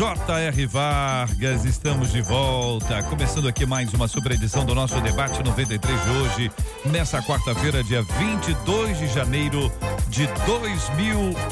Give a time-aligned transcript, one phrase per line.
[0.00, 0.64] J.R.
[0.64, 1.66] Vargas.
[1.66, 3.02] Estamos de volta.
[3.02, 6.50] Começando aqui mais uma super edição do nosso debate 93 de hoje,
[6.86, 9.70] nessa quarta-feira, dia 22 de janeiro
[10.08, 11.44] de 2020.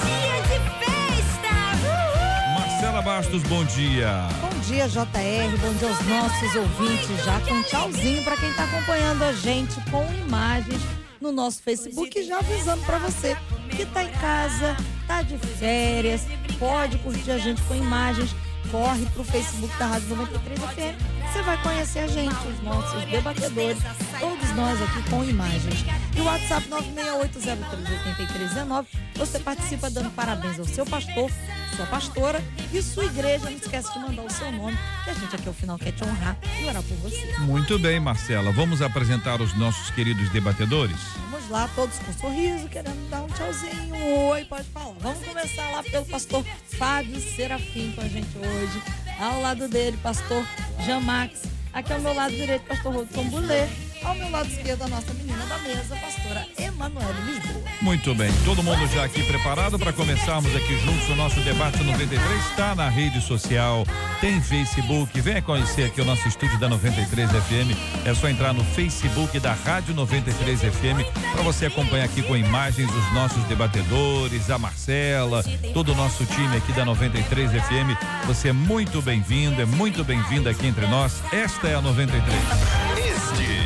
[0.00, 1.52] Dia de festa!
[1.84, 2.60] Uhul!
[2.60, 4.26] Marcela Bastos, bom dia.
[4.40, 5.58] Bom dia, JR.
[5.60, 7.22] Bom dia aos nossos ouvintes.
[7.22, 10.80] Já com um tchauzinho para quem está acompanhando a gente com imagens
[11.20, 13.36] no nosso Facebook já avisando para você
[13.76, 14.76] que está em casa,
[15.12, 16.26] tá de férias,
[16.58, 18.34] pode curtir a gente com imagens.
[18.70, 21.21] Corre pro Facebook da Rádio 93 FM.
[21.32, 23.78] Você vai conhecer a gente, os nossos debatedores,
[24.20, 25.82] todos nós aqui com imagens.
[26.14, 28.84] E o WhatsApp 968038319,
[29.16, 31.30] você participa dando parabéns ao seu pastor,
[31.74, 33.46] sua pastora e sua igreja.
[33.46, 36.04] Não esquece de mandar o seu nome, que a gente aqui ao final quer te
[36.04, 37.34] honrar e orar por você.
[37.38, 38.52] Muito bem, Marcela.
[38.52, 41.00] Vamos apresentar os nossos queridos debatedores?
[41.30, 44.96] Vamos lá, todos com sorriso, querendo dar um tchauzinho, um oi, pode falar.
[45.00, 46.44] Vamos começar lá pelo pastor
[46.76, 48.82] Fábio Serafim com a gente hoje.
[49.18, 50.44] Ao lado dele, pastor
[50.80, 51.42] Jean Max.
[51.72, 53.70] Aqui ao meu lado direito, pastor Rodson Boulet.
[54.04, 55.14] Ao meu lado esquerdo, a nossa
[55.62, 57.62] mesa, pastora Emanuele Lisboa.
[57.80, 62.46] Muito bem, todo mundo já aqui preparado para começarmos aqui juntos o nosso debate 93.
[62.46, 63.86] Está na rede social,
[64.20, 65.20] tem Facebook.
[65.20, 67.76] Venha conhecer aqui o nosso estúdio da 93 FM.
[68.04, 72.90] É só entrar no Facebook da Rádio 93 FM para você acompanhar aqui com imagens
[72.90, 78.26] os nossos debatedores, a Marcela, todo o nosso time aqui da 93 FM.
[78.26, 81.22] Você é muito bem-vindo, é muito bem-vinda aqui entre nós.
[81.32, 83.01] Esta é a 93.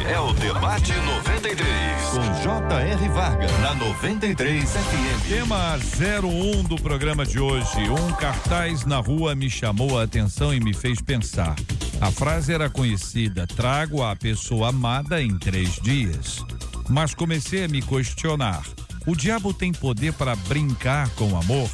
[0.09, 1.67] É o Debate 93.
[2.12, 3.09] Com J.R.
[3.09, 3.50] Vargas.
[3.61, 5.28] Na 93 FM.
[5.28, 7.91] Tema 01 do programa de hoje.
[7.91, 11.56] Um cartaz na rua me chamou a atenção e me fez pensar.
[12.00, 16.45] A frase era conhecida: trago a pessoa amada em três dias.
[16.89, 18.62] Mas comecei a me questionar:
[19.06, 21.69] o diabo tem poder para brincar com o amor?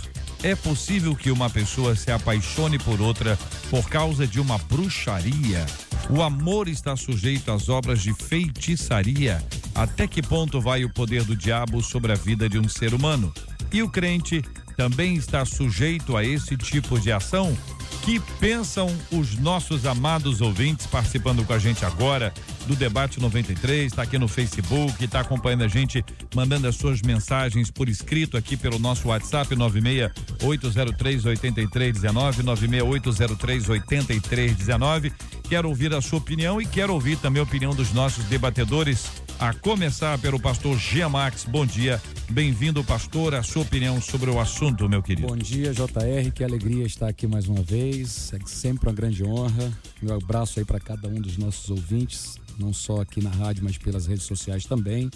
[0.45, 3.39] É possível que uma pessoa se apaixone por outra
[3.71, 5.65] por causa de uma bruxaria?
[6.11, 9.41] O amor está sujeito às obras de feitiçaria.
[9.73, 13.33] Até que ponto vai o poder do diabo sobre a vida de um ser humano?
[13.73, 14.43] E o crente
[14.77, 17.57] também está sujeito a esse tipo de ação?
[18.03, 22.35] Que pensam os nossos amados ouvintes participando com a gente agora
[22.67, 23.87] do Debate 93?
[23.87, 26.05] Está aqui no Facebook, está acompanhando a gente,
[26.35, 35.13] mandando as suas mensagens por escrito aqui pelo nosso WhatsApp 96803 8319, 96803 8319.
[35.49, 39.23] Quero ouvir a sua opinião e quero ouvir também a opinião dos nossos debatedores.
[39.43, 41.45] A começar pelo pastor Gia Max.
[41.45, 42.01] Bom dia.
[42.31, 43.35] Bem-vindo, pastor.
[43.35, 45.27] A sua opinião sobre o assunto, meu querido.
[45.27, 46.31] Bom dia, JR.
[46.33, 48.33] Que alegria estar aqui mais uma vez.
[48.33, 49.77] É sempre uma grande honra.
[50.01, 53.77] Meu abraço aí para cada um dos nossos ouvintes, não só aqui na rádio, mas
[53.77, 55.11] pelas redes sociais também.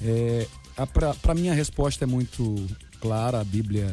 [0.00, 0.46] É,
[1.20, 2.54] para mim, a resposta é muito
[3.00, 3.40] clara.
[3.40, 3.92] A Bíblia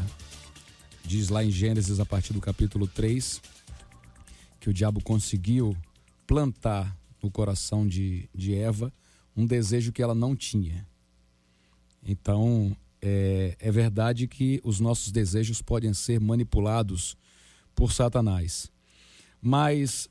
[1.04, 3.42] diz lá em Gênesis, a partir do capítulo 3,
[4.60, 5.76] que o diabo conseguiu
[6.28, 8.94] plantar no coração de, de Eva
[9.38, 10.86] um desejo que ela não tinha.
[12.04, 17.16] Então, é, é verdade que os nossos desejos podem ser manipulados
[17.76, 18.72] por Satanás.
[19.40, 20.10] Mas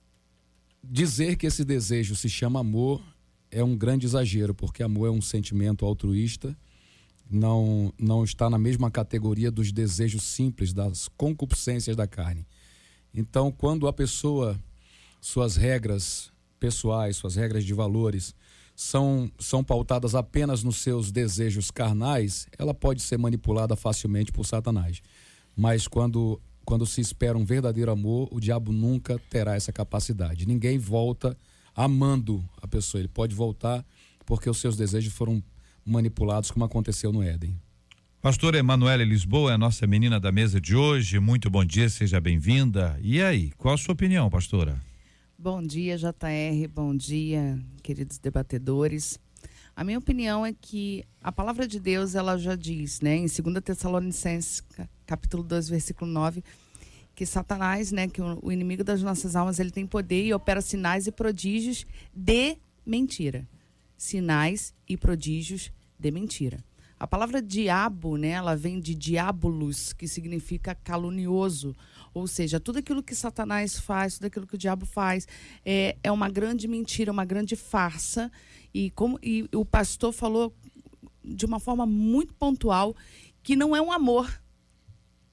[0.83, 3.03] dizer que esse desejo se chama amor
[3.51, 6.57] é um grande exagero, porque amor é um sentimento altruísta,
[7.29, 12.47] não, não está na mesma categoria dos desejos simples, das concupiscências da carne.
[13.13, 14.61] Então, quando a pessoa,
[15.21, 16.31] suas regras
[16.61, 18.35] pessoais, suas regras de valores,
[18.77, 25.01] são, são pautadas apenas nos seus desejos carnais, ela pode ser manipulada facilmente por Satanás.
[25.57, 30.47] Mas quando, quando se espera um verdadeiro amor, o diabo nunca terá essa capacidade.
[30.47, 31.37] Ninguém volta
[31.75, 33.01] amando a pessoa.
[33.01, 33.85] Ele pode voltar
[34.27, 35.43] porque os seus desejos foram
[35.85, 37.59] manipulados, como aconteceu no Éden.
[38.21, 41.19] Pastor Emanuele Lisboa é a nossa menina da mesa de hoje.
[41.19, 42.99] Muito bom dia, seja bem-vinda.
[43.01, 44.79] E aí, qual a sua opinião, pastora?
[45.39, 46.67] Bom dia, JR.
[46.73, 49.21] Bom dia, queridos debatedores.
[49.77, 53.63] A minha opinião é que a palavra de Deus, ela já diz, né, em 2
[53.63, 54.65] Tessalonicenses,
[55.05, 56.43] capítulo 2, versículo 9,
[57.15, 61.07] que Satanás, né, que o inimigo das nossas almas, ele tem poder e opera sinais
[61.07, 62.57] e prodígios de
[62.87, 63.47] mentira.
[63.95, 66.65] Sinais e prodígios de mentira.
[66.99, 71.77] A palavra diabo, né, ela vem de diabolos, que significa calunioso.
[72.17, 75.29] Ou seja, tudo aquilo que Satanás faz, tudo aquilo que o diabo faz,
[75.63, 78.33] é, é uma grande mentira, uma grande farsa.
[78.73, 80.57] E, como, e o pastor falou
[81.23, 82.97] de uma forma muito pontual
[83.43, 84.43] que não é um amor.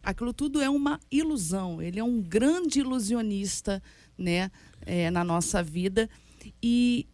[0.04, 1.82] Aquilo tudo é uma ilusão.
[1.82, 3.82] Ele é um grande ilusionista
[4.18, 4.52] né,
[4.82, 6.10] é, na nossa vida.
[6.62, 7.08] E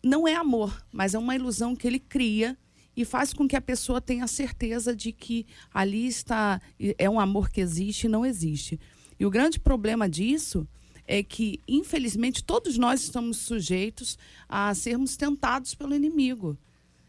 [0.00, 2.56] não é amor, mas é uma ilusão que ele cria
[2.96, 5.44] e faz com que a pessoa tenha certeza de que
[5.74, 6.60] ali está
[6.96, 8.78] é um amor que existe e não existe.
[9.18, 10.66] E o grande problema disso
[11.06, 14.18] é que, infelizmente, todos nós estamos sujeitos
[14.48, 16.56] a sermos tentados pelo inimigo.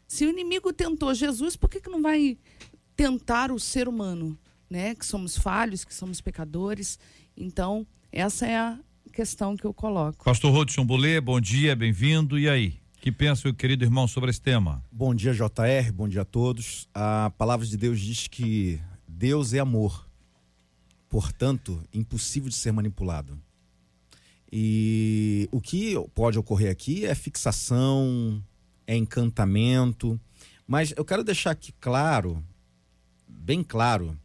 [0.07, 2.37] Se o inimigo tentou Jesus, por que, que não vai
[2.95, 4.37] tentar o ser humano?
[4.69, 4.95] Né?
[4.95, 6.97] Que somos falhos, que somos pecadores.
[7.35, 8.79] Então, essa é a
[9.11, 10.23] questão que eu coloco.
[10.23, 12.39] Pastor Rodson Bolê, bom dia, bem-vindo.
[12.39, 12.79] E aí?
[13.01, 14.83] que pensa o querido irmão sobre esse tema?
[14.91, 16.87] Bom dia, JR, bom dia a todos.
[16.93, 20.08] A palavra de Deus diz que Deus é amor,
[21.09, 23.39] portanto, impossível de ser manipulado.
[24.51, 28.43] E o que pode ocorrer aqui é fixação,
[28.87, 30.19] é encantamento,
[30.67, 32.43] mas eu quero deixar aqui claro,
[33.27, 34.17] bem claro,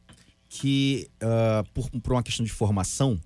[0.49, 3.21] que uh, por, por uma questão de formação,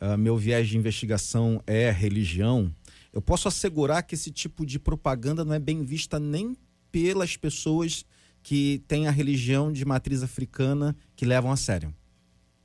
[0.00, 2.72] uh, meu viés de investigação é religião
[3.12, 6.56] eu posso assegurar que esse tipo de propaganda não é bem vista nem
[6.90, 8.06] pelas pessoas
[8.42, 11.94] que têm a religião de matriz africana que levam a sério.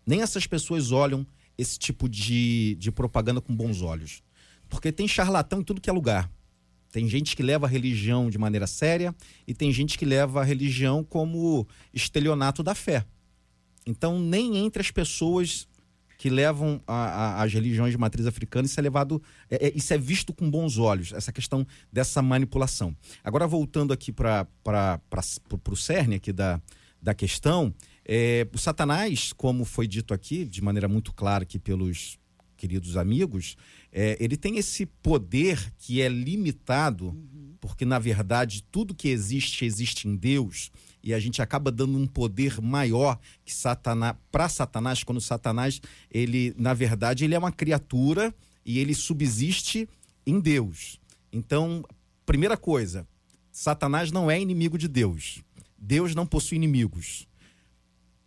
[0.07, 1.27] Nem essas pessoas olham
[1.57, 4.23] esse tipo de, de propaganda com bons olhos.
[4.69, 6.31] Porque tem charlatão em tudo que é lugar.
[6.91, 9.13] Tem gente que leva a religião de maneira séria
[9.45, 13.05] e tem gente que leva a religião como estelionato da fé.
[13.85, 15.67] Então, nem entre as pessoas
[16.17, 19.93] que levam a, a, as religiões de matriz africana, isso é levado, é, é, isso
[19.93, 22.95] é visto com bons olhos, essa questão dessa manipulação.
[23.23, 24.47] Agora, voltando aqui para
[25.69, 26.59] o cerne aqui da,
[27.01, 27.73] da questão,
[28.07, 32.17] é, o Satanás, como foi dito aqui, de maneira muito clara aqui pelos
[32.55, 33.57] queridos amigos,
[33.91, 37.55] é, ele tem esse poder que é limitado, uhum.
[37.59, 40.71] porque na verdade tudo que existe existe em Deus
[41.03, 46.55] e a gente acaba dando um poder maior que Satanás para Satanás quando Satanás ele
[46.57, 48.33] na verdade ele é uma criatura
[48.65, 49.87] e ele subsiste
[50.25, 50.99] em Deus.
[51.31, 51.85] Então,
[52.25, 53.07] primeira coisa,
[53.51, 55.41] Satanás não é inimigo de Deus.
[55.77, 57.27] Deus não possui inimigos.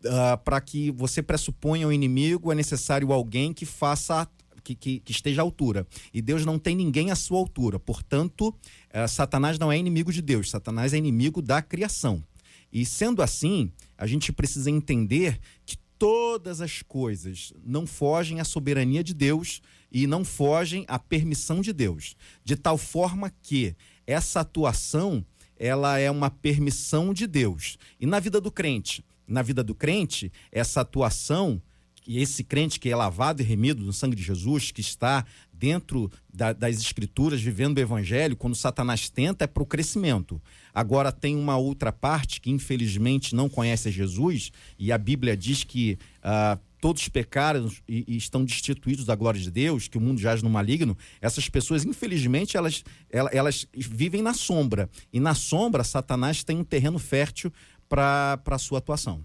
[0.04, 4.26] Uh, para que você pressuponha o inimigo, é necessário alguém que faça
[4.64, 5.86] que, que, que, esteja à altura.
[6.12, 7.78] E Deus não tem ninguém à sua altura.
[7.78, 10.50] Portanto, uh, Satanás não é inimigo de Deus.
[10.50, 12.24] Satanás é inimigo da criação.
[12.72, 19.04] E sendo assim, a gente precisa entender que todas as coisas não fogem à soberania
[19.04, 19.60] de Deus
[19.92, 23.74] e não fogem à permissão de Deus, de tal forma que
[24.06, 25.24] essa atuação
[25.56, 27.76] ela é uma permissão de Deus.
[28.00, 31.62] E na vida do crente, na vida do crente, essa atuação
[32.06, 36.10] e esse crente que é lavado e remido no sangue de Jesus, que está dentro
[36.32, 40.40] da, das escrituras, vivendo o evangelho, quando Satanás tenta, é para o crescimento.
[40.74, 45.98] Agora, tem uma outra parte que, infelizmente, não conhece Jesus, e a Bíblia diz que
[46.24, 50.48] uh, todos pecaram e, estão destituídos da glória de Deus, que o mundo jaz no
[50.48, 50.96] maligno.
[51.20, 54.88] Essas pessoas, infelizmente, elas, elas vivem na sombra.
[55.12, 57.52] E na sombra, Satanás tem um terreno fértil
[57.90, 59.24] para a sua atuação.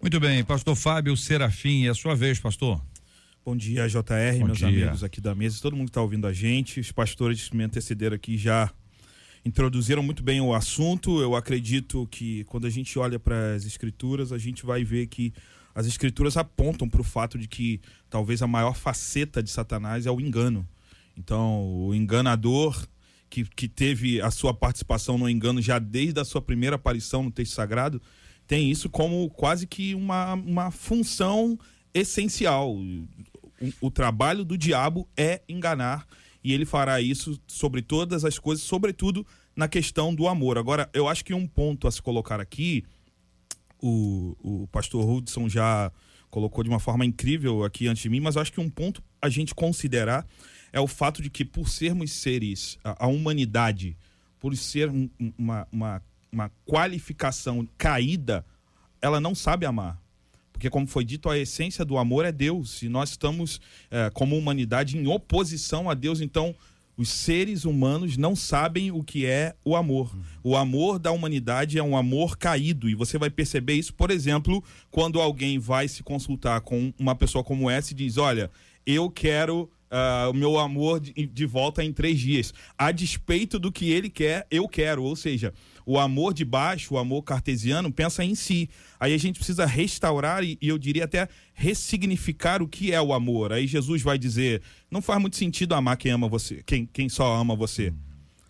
[0.00, 2.82] Muito bem, pastor Fábio Serafim, é a sua vez, pastor.
[3.44, 4.68] Bom dia, JR, Bom meus dia.
[4.68, 6.80] amigos aqui da mesa, todo mundo que está ouvindo a gente.
[6.80, 8.70] Os pastores que me antecederam aqui já
[9.44, 11.20] introduziram muito bem o assunto.
[11.20, 15.34] Eu acredito que quando a gente olha para as escrituras, a gente vai ver que
[15.74, 20.10] as escrituras apontam para o fato de que talvez a maior faceta de Satanás é
[20.10, 20.66] o engano.
[21.16, 22.86] Então, o enganador
[23.30, 27.30] que, que teve a sua participação no engano já desde a sua primeira aparição no
[27.30, 28.02] texto sagrado,
[28.46, 31.56] tem isso como quase que uma, uma função
[31.94, 33.06] essencial o,
[33.80, 36.06] o trabalho do diabo é enganar
[36.42, 40.58] e ele fará isso sobre todas as coisas, sobretudo na questão do amor.
[40.58, 42.84] Agora, eu acho que um ponto a se colocar aqui,
[43.80, 45.92] o, o pastor Hudson já
[46.30, 49.02] colocou de uma forma incrível aqui antes de mim, mas eu acho que um ponto
[49.20, 50.26] a gente considerar
[50.72, 53.96] é o fato de que, por sermos seres, a, a humanidade,
[54.38, 55.08] por ser um,
[55.38, 58.44] uma, uma, uma qualificação caída,
[59.00, 60.00] ela não sabe amar.
[60.52, 62.82] Porque, como foi dito, a essência do amor é Deus.
[62.82, 63.60] E nós estamos,
[63.90, 66.20] é, como humanidade, em oposição a Deus.
[66.20, 66.54] Então,
[67.00, 70.14] os seres humanos não sabem o que é o amor.
[70.44, 72.90] O amor da humanidade é um amor caído.
[72.90, 77.42] E você vai perceber isso, por exemplo, quando alguém vai se consultar com uma pessoa
[77.42, 78.50] como essa e diz: Olha,
[78.84, 79.70] eu quero.
[79.90, 82.54] Uh, o meu amor de, de volta em três dias.
[82.78, 85.02] A despeito do que ele quer, eu quero.
[85.02, 85.52] Ou seja,
[85.84, 88.70] O amor de baixo, o amor cartesiano, pensa em si.
[89.00, 93.12] Aí a gente precisa restaurar e, e eu diria até ressignificar o que é o
[93.12, 93.52] amor.
[93.52, 97.34] Aí Jesus vai dizer: não faz muito sentido amar quem ama você, quem, quem só
[97.34, 97.92] ama você.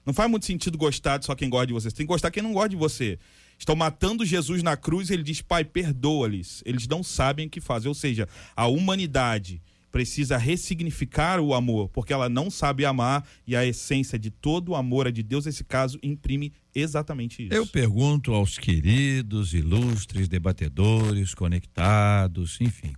[0.04, 1.88] Não faz muito sentido gostar de só quem gosta de você.
[1.88, 3.18] Você tem que gostar quem não gosta de você.
[3.58, 6.62] Estão matando Jesus na cruz ele diz: Pai, perdoa-lhes.
[6.66, 7.88] Eles não sabem o que fazer.
[7.88, 13.66] Ou seja, a humanidade precisa ressignificar o amor, porque ela não sabe amar e a
[13.66, 17.54] essência de todo o amor é de Deus, esse caso imprime exatamente isso.
[17.54, 22.92] Eu pergunto aos queridos, ilustres debatedores, conectados, enfim,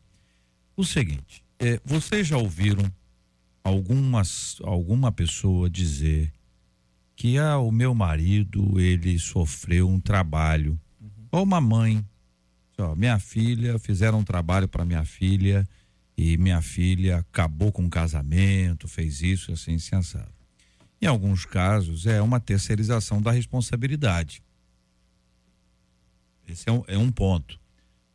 [0.76, 2.84] o seguinte: é, vocês já ouviram
[3.64, 6.32] algumas, alguma pessoa dizer
[7.14, 10.78] que ah, o meu marido ele sofreu um trabalho.
[11.30, 12.04] Ou uma mãe,
[12.76, 15.66] ó, minha filha fizeram um trabalho para minha filha
[16.16, 20.32] e minha filha acabou com o casamento, fez isso assim, assado.
[21.00, 24.42] Em alguns casos, é uma terceirização da responsabilidade.
[26.48, 27.58] Esse é um, é um ponto.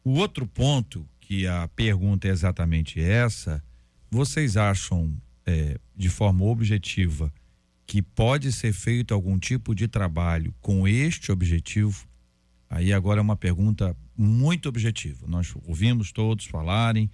[0.03, 3.61] O outro ponto, que a pergunta é exatamente essa,
[4.09, 5.13] vocês acham,
[5.45, 7.33] é, de forma objetiva,
[7.85, 12.07] que pode ser feito algum tipo de trabalho com este objetivo?
[12.69, 15.25] Aí agora é uma pergunta muito objetiva.
[15.27, 17.09] Nós ouvimos todos falarem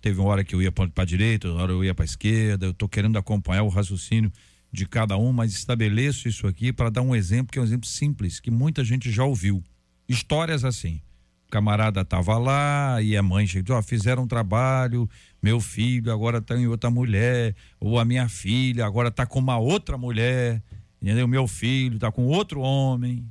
[0.00, 2.06] teve uma hora que eu ia para a direita, outra hora eu ia para a
[2.06, 2.66] esquerda.
[2.66, 4.30] Eu estou querendo acompanhar o raciocínio
[4.72, 7.88] de cada um, mas estabeleço isso aqui para dar um exemplo que é um exemplo
[7.88, 9.62] simples, que muita gente já ouviu.
[10.08, 11.00] Histórias assim.
[11.46, 15.08] O camarada estava lá e a mãe chegou, ó, fizeram um trabalho,
[15.40, 19.58] meu filho agora está em outra mulher, ou a minha filha agora está com uma
[19.58, 20.60] outra mulher,
[21.00, 21.28] entendeu?
[21.28, 23.24] Meu filho está com outro homem,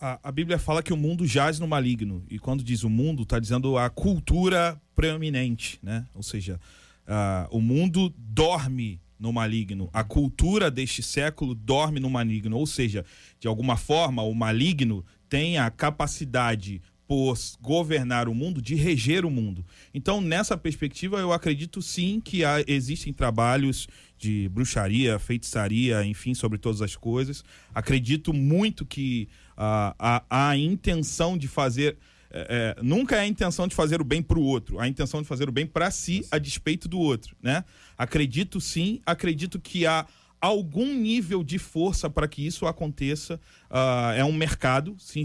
[0.00, 2.24] a, a, Bíblia fala que o mundo jaz no maligno.
[2.30, 6.06] E quando diz o mundo, está dizendo a cultura preeminente, né?
[6.14, 6.60] Ou seja,
[7.06, 9.90] uh, o mundo dorme no maligno.
[9.92, 12.56] A cultura deste século dorme no maligno.
[12.56, 13.04] Ou seja,
[13.40, 19.30] de alguma forma, o maligno tem a capacidade por governar o mundo, de reger o
[19.30, 19.64] mundo.
[19.94, 23.88] Então, nessa perspectiva, eu acredito sim que há, existem trabalhos
[24.18, 27.42] de bruxaria, feitiçaria, enfim, sobre todas as coisas.
[27.74, 29.26] Acredito muito que
[29.58, 31.98] há, há a intenção de fazer.
[32.30, 35.22] É, é, nunca é a intenção de fazer o bem para o outro, a intenção
[35.22, 37.64] de fazer o bem para si a despeito do outro, né?
[37.96, 40.06] Acredito sim, acredito que há
[40.40, 43.40] algum nível de força para que isso aconteça.
[43.70, 45.24] Uh, é um mercado, se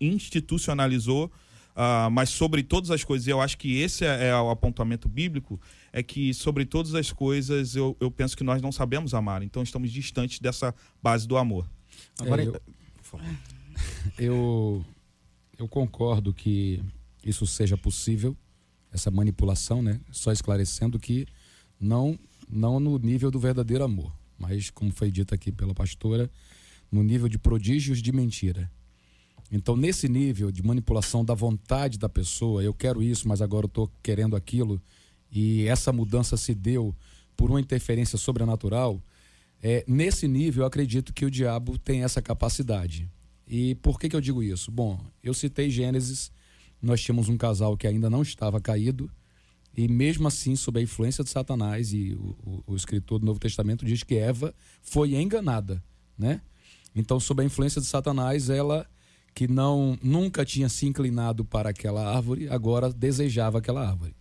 [0.00, 5.06] institucionalizou, uh, mas sobre todas as coisas, eu acho que esse é, é, o apontamento
[5.06, 5.60] bíblico,
[5.92, 9.62] é que sobre todas as coisas eu, eu penso que nós não sabemos amar, então
[9.62, 11.68] estamos distantes dessa base do amor.
[12.20, 12.60] Agora, é, eu,
[14.18, 14.84] eu,
[15.58, 16.82] eu concordo que
[17.24, 18.36] isso seja possível,
[18.92, 20.00] essa manipulação, né?
[20.10, 21.26] Só esclarecendo que
[21.80, 22.18] não,
[22.48, 26.30] não no nível do verdadeiro amor mas, como foi dito aqui pela pastora,
[26.90, 28.70] no nível de prodígios de mentira.
[29.50, 33.68] Então, nesse nível de manipulação da vontade da pessoa, eu quero isso, mas agora eu
[33.68, 34.80] estou querendo aquilo,
[35.30, 36.94] e essa mudança se deu
[37.36, 39.02] por uma interferência sobrenatural,
[39.62, 43.08] é, nesse nível eu acredito que o diabo tem essa capacidade.
[43.48, 44.70] E por que, que eu digo isso?
[44.70, 46.30] Bom, eu citei Gênesis,
[46.82, 49.10] nós tínhamos um casal que ainda não estava caído,
[49.74, 53.38] e mesmo assim, sob a influência de Satanás, e o, o, o, escritor do Novo
[53.38, 55.82] Testamento diz que Eva foi enganada,
[56.18, 56.42] né?
[56.94, 58.86] Então, sob a influência de Satanás, ela
[59.34, 64.16] que não nunca tinha se inclinado para aquela árvore, agora desejava aquela árvore.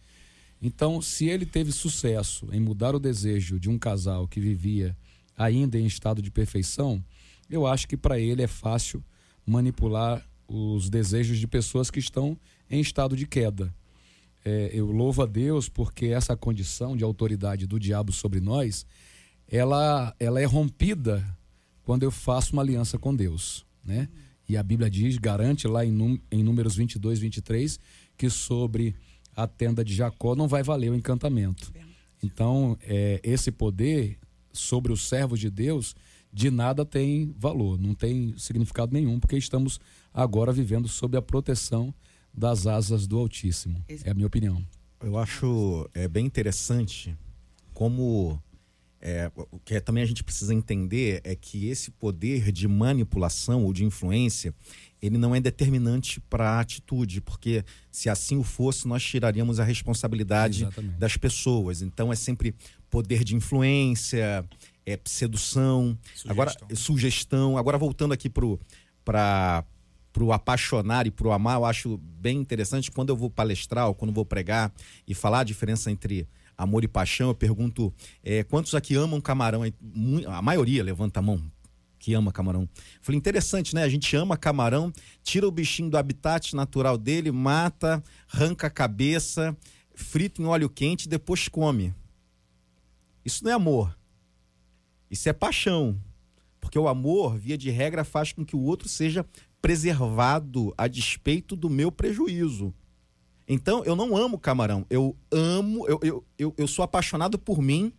[0.61, 4.95] Então, se ele teve sucesso em mudar o desejo de um casal que vivia
[5.35, 7.03] ainda em estado de perfeição,
[7.49, 9.03] eu acho que para ele é fácil
[9.47, 12.37] manipular os desejos de pessoas que estão
[12.69, 13.73] em estado de queda
[14.47, 18.85] é, eu louvo a Deus porque essa condição de autoridade do diabo sobre nós,
[19.51, 21.21] ela, ela é rompida
[21.83, 24.07] quando eu faço uma aliança com Deus, né?
[24.47, 27.77] E a Bíblia diz, garante lá em, num, em Números 22, 23,
[28.15, 28.95] que sobre
[29.35, 31.73] a tenda de Jacó não vai valer o encantamento.
[32.23, 34.17] Então, é, esse poder
[34.53, 35.93] sobre os servos de Deus
[36.37, 39.79] de nada tem valor, não tem significado nenhum, porque estamos
[40.13, 41.91] agora vivendo sob a proteção
[42.31, 43.83] das asas do Altíssimo.
[43.89, 44.63] É a minha opinião.
[45.01, 47.17] Eu acho é, bem interessante
[47.73, 48.39] como
[49.01, 53.73] é, o que também a gente precisa entender é que esse poder de manipulação ou
[53.73, 54.53] de influência
[55.01, 59.63] ele não é determinante para a atitude, porque se assim o fosse, nós tiraríamos a
[59.63, 60.99] responsabilidade Exatamente.
[60.99, 61.81] das pessoas.
[61.81, 62.53] Então é sempre
[62.91, 64.45] poder de influência,
[64.87, 66.31] é sedução, sugestão.
[66.31, 67.57] agora sugestão.
[67.57, 69.65] Agora voltando aqui para
[70.13, 72.89] para o apaixonar e para o amar, eu acho bem interessante.
[72.89, 74.73] Quando eu vou palestrar ou quando vou pregar
[75.05, 76.27] e falar a diferença entre
[76.57, 79.61] amor e paixão, eu pergunto é, quantos aqui amam camarão?
[80.27, 81.39] A maioria levanta a mão.
[81.99, 82.67] que ama camarão.
[83.01, 83.83] Falei, interessante, né?
[83.83, 84.91] A gente ama camarão,
[85.21, 88.01] tira o bichinho do habitat natural dele, mata,
[88.31, 89.55] arranca a cabeça,
[89.93, 91.93] frita em óleo quente e depois come.
[93.25, 93.96] Isso não é amor.
[95.09, 95.99] Isso é paixão.
[96.59, 99.25] Porque o amor, via de regra, faz com que o outro seja
[99.61, 102.73] preservado a despeito do meu prejuízo.
[103.47, 104.85] Então, eu não amo camarão.
[104.89, 107.93] Eu amo, eu, eu, eu, eu sou apaixonado por mim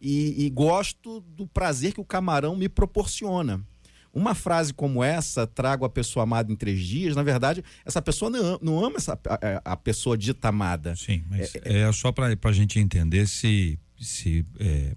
[0.00, 3.64] e, e gosto do prazer que o camarão me proporciona.
[4.12, 8.30] Uma frase como essa, trago a pessoa amada em três dias, na verdade, essa pessoa
[8.30, 9.18] não, não ama essa,
[9.64, 10.94] a, a pessoa dita amada.
[10.96, 14.94] Sim, mas é, é só para a gente entender se, se é,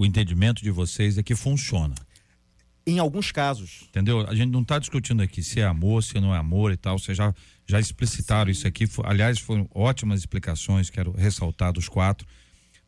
[0.00, 1.94] o entendimento de vocês é que funciona.
[2.86, 3.82] Em alguns casos.
[3.90, 4.26] Entendeu?
[4.26, 6.98] A gente não está discutindo aqui se é amor, se não é amor e tal.
[6.98, 7.34] Vocês já,
[7.66, 8.52] já explicitaram Sim.
[8.52, 8.88] isso aqui.
[9.04, 12.26] Aliás, foram ótimas explicações, quero ressaltar dos quatro.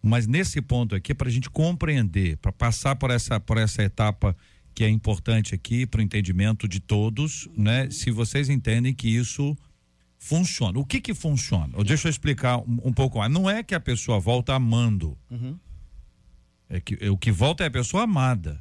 [0.02, 4.34] Mas nesse ponto aqui, para a gente compreender, para passar por essa, por essa etapa
[4.74, 7.90] que é importante aqui para o entendimento de todos, né?
[7.90, 9.54] Se vocês entendem que isso
[10.18, 10.78] funciona.
[10.78, 11.76] O que que funciona?
[11.84, 13.30] Deixa eu explicar um, um pouco mais.
[13.30, 15.14] Não é que a pessoa volta amando.
[15.30, 15.58] Uhum.
[16.72, 18.58] É que é, o que volta é a pessoa amada.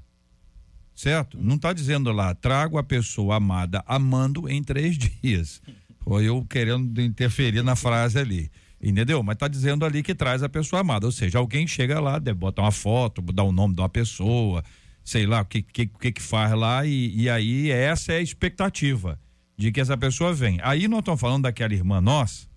[0.94, 1.38] Certo?
[1.42, 5.62] Não está dizendo lá, trago a pessoa amada amando em três dias.
[6.06, 8.52] Ou eu querendo interferir na frase ali.
[8.84, 9.24] Entendeu?
[9.24, 11.06] Mas está dizendo ali que traz a pessoa amada.
[11.06, 14.62] Ou seja, alguém chega lá, bota uma foto, dá o nome de uma pessoa,
[15.06, 18.22] sei lá o que, que, que, que faz lá, e, e aí essa é a
[18.22, 19.20] expectativa
[19.56, 20.60] de que essa pessoa vem.
[20.64, 22.48] Aí nós estamos falando daquela irmã nossa,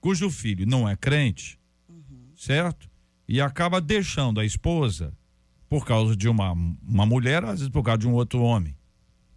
[0.00, 2.32] cujo filho não é crente, uhum.
[2.36, 2.89] certo?
[3.30, 5.12] E acaba deixando a esposa
[5.68, 6.50] por causa de uma,
[6.82, 8.76] uma mulher, às vezes por causa de um outro homem.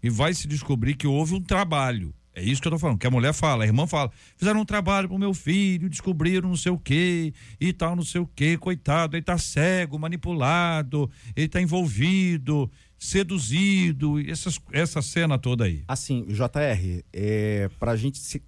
[0.01, 3.05] E vai se descobrir que houve um trabalho é isso que eu tô falando, que
[3.05, 6.71] a mulher fala, a irmã fala, fizeram um trabalho pro meu filho, descobriram não sei
[6.71, 7.31] o quê,
[7.61, 14.19] e tal, não sei o quê, coitado, ele tá cego, manipulado, ele tá envolvido, seduzido,
[14.19, 15.83] essas, essa cena toda aí.
[15.87, 18.41] Assim, JR, é, pra gente se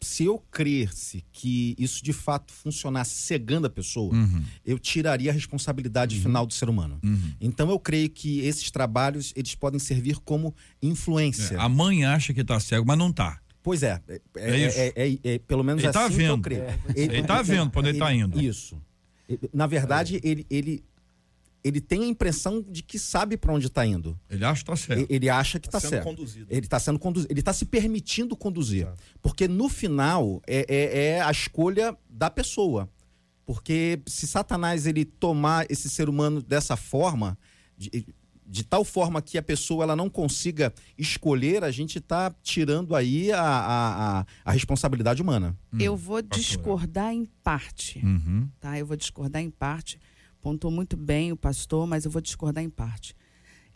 [0.00, 4.42] se eu cresce que isso de fato funcionasse cegando a pessoa, uhum.
[4.64, 6.22] eu tiraria a responsabilidade uhum.
[6.22, 6.98] final do ser humano.
[7.02, 7.32] Uhum.
[7.40, 11.56] Então eu creio que esses trabalhos eles podem servir como influência.
[11.56, 13.40] É, a mãe acha que está cego, mas não está.
[13.62, 16.30] Pois é, é, é, é, é pelo menos ele tá assim vendo.
[16.30, 16.64] eu creio.
[16.94, 18.40] Ele, está vendo onde ele está indo.
[18.40, 18.80] Isso.
[19.52, 20.82] Na verdade, ele, ele
[21.62, 24.18] ele tem a impressão de que sabe para onde está indo.
[24.30, 25.06] Ele acha que está certo.
[25.10, 26.04] Ele acha que está tá certo.
[26.04, 26.46] Conduzido.
[26.48, 27.32] Ele está sendo conduzido.
[27.32, 28.86] Ele está se permitindo conduzir.
[28.86, 28.92] É.
[29.20, 32.88] Porque no final é, é, é, a escolha da pessoa.
[33.44, 37.36] Porque se Satanás ele tomar esse ser humano dessa forma,
[37.76, 38.06] de,
[38.46, 43.32] de tal forma que a pessoa ela não consiga escolher, a gente está tirando aí
[43.32, 45.56] a, a, a, a responsabilidade humana.
[45.72, 45.78] Hum.
[45.80, 48.00] Eu vou discordar em parte.
[48.04, 48.48] Uhum.
[48.60, 48.78] Tá?
[48.78, 49.98] Eu vou discordar em parte
[50.40, 53.14] pontuou muito bem o pastor, mas eu vou discordar em parte.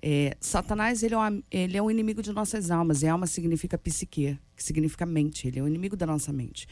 [0.01, 3.79] É, Satanás ele é, um, ele é um inimigo de nossas almas, e alma significa
[3.79, 6.67] psique, que significa mente, ele é o um inimigo da nossa mente.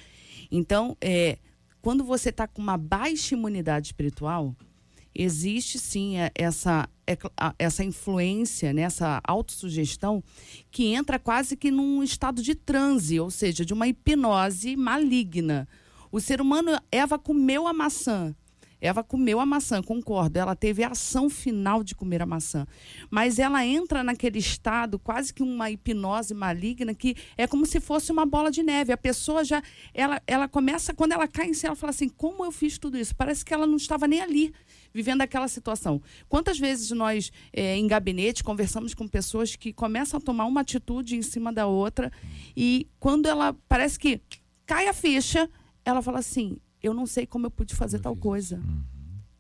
[0.51, 1.39] Então, é,
[1.81, 4.57] quando você está com uma baixa imunidade espiritual,
[5.15, 7.17] existe sim é, essa, é,
[7.59, 10.23] essa influência, né, essa autossugestão,
[10.71, 15.69] que entra quase que num estado de transe, ou seja, de uma hipnose maligna.
[16.11, 18.35] O ser humano, Eva comeu a maçã,
[18.81, 20.39] Eva comeu a maçã, concordo.
[20.39, 22.67] Ela teve a ação final de comer a maçã.
[23.11, 28.11] Mas ela entra naquele estado, quase que uma hipnose maligna, que é como se fosse
[28.11, 28.93] uma bola de neve.
[28.93, 29.63] A pessoa já.
[29.93, 32.97] Ela, ela começa, quando ela cai em si, ela fala assim: como eu fiz tudo
[32.97, 33.15] isso?
[33.15, 34.53] Parece que ela não estava nem ali
[34.93, 36.03] vivendo aquela situação.
[36.29, 41.17] Quantas vezes nós, é, em gabinete, conversamos com pessoas que começam a tomar uma atitude
[41.17, 42.11] em cima da outra
[42.57, 44.21] e quando ela parece que
[44.67, 45.49] cai a ficha,
[45.85, 48.57] ela fala assim: eu não sei como eu pude fazer eu tal coisa.
[48.57, 48.83] Uhum.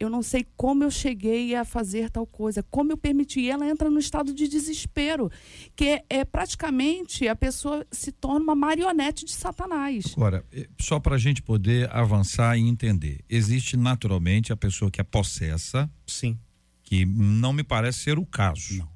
[0.00, 3.40] Eu não sei como eu cheguei a fazer tal coisa, como eu permiti.
[3.40, 5.30] E ela entra no estado de desespero,
[5.76, 10.14] que é, é praticamente a pessoa se torna uma marionete de Satanás.
[10.16, 15.02] Agora, eh, só para a gente poder avançar e entender, existe naturalmente a pessoa que
[15.02, 15.90] é possessa.
[16.06, 16.38] Sim.
[16.82, 18.78] Que não me parece ser o caso.
[18.78, 18.88] Não.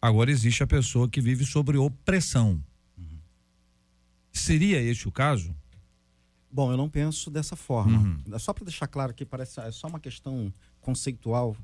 [0.00, 2.64] Agora existe a pessoa que vive sobre opressão.
[2.96, 3.18] Uhum.
[4.32, 5.54] Seria este o caso?
[6.50, 7.98] Bom, eu não penso dessa forma.
[7.98, 8.38] Uhum.
[8.38, 11.56] Só para deixar claro que parece é só uma questão conceitual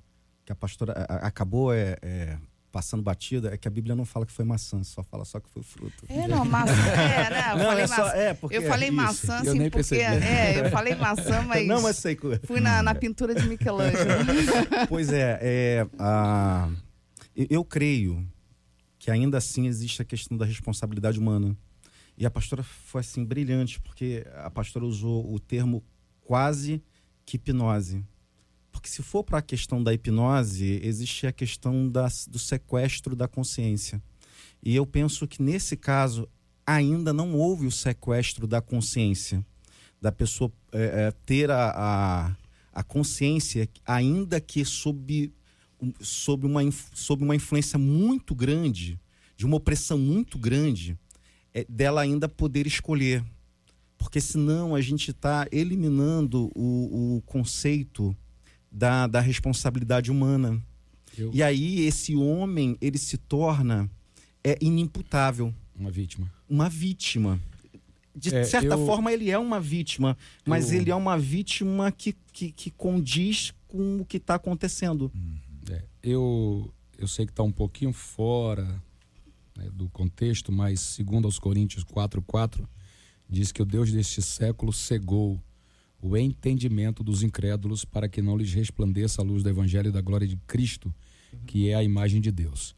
[0.44, 2.36] que a pastora a, acabou é, é,
[2.72, 5.48] passando batida, é que a Bíblia não fala que foi maçã, só fala só que
[5.50, 6.04] foi fruto.
[6.08, 6.72] É, não, maçã.
[6.92, 7.52] É, né?
[7.52, 9.94] Eu não, falei, é só, é porque eu falei maçã, assim, eu nem porque.
[9.94, 11.66] É, eu falei maçã, mas.
[11.66, 12.18] Não, mas sei.
[12.44, 14.24] Fui na, na pintura de Michelangelo.
[14.88, 16.68] pois é, é a,
[17.34, 18.26] eu creio
[18.98, 21.56] que ainda assim existe a questão da responsabilidade humana.
[22.16, 25.82] E a pastora foi assim brilhante, porque a pastora usou o termo
[26.20, 26.82] quase
[27.24, 28.04] que hipnose.
[28.70, 33.28] Porque se for para a questão da hipnose, existe a questão da, do sequestro da
[33.28, 34.02] consciência.
[34.62, 36.28] E eu penso que nesse caso
[36.66, 39.44] ainda não houve o sequestro da consciência,
[40.00, 42.36] da pessoa é, é, ter a, a,
[42.72, 45.32] a, consciência, ainda que sob,
[46.00, 46.60] sob, uma,
[46.94, 48.98] sob uma influência muito grande,
[49.36, 50.98] de uma opressão muito grande,
[51.54, 53.24] é, dela ainda poder escolher.
[53.98, 58.16] Porque senão a gente está eliminando o, o conceito
[58.70, 60.60] da, da responsabilidade humana.
[61.16, 61.30] Eu...
[61.32, 63.88] E aí esse homem, ele se torna
[64.42, 65.54] é inimputável.
[65.76, 66.32] Uma vítima.
[66.48, 67.40] Uma vítima.
[68.14, 68.86] De é, certa eu...
[68.86, 70.80] forma, ele é uma vítima, mas eu...
[70.80, 75.10] ele é uma vítima que, que, que condiz com o que está acontecendo.
[75.70, 78.82] É, eu, eu sei que está um pouquinho fora
[79.62, 82.66] né, do contexto, mas segundo aos Coríntios 4,4,
[83.28, 85.40] diz que o Deus deste século cegou
[86.00, 90.26] o entendimento dos incrédulos para que não lhes resplandeça a luz do evangelho da glória
[90.26, 90.92] de Cristo,
[91.46, 92.74] que é a imagem de Deus.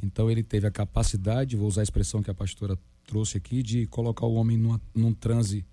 [0.00, 3.86] Então ele teve a capacidade, vou usar a expressão que a pastora trouxe aqui, de
[3.86, 5.66] colocar o homem numa, num transe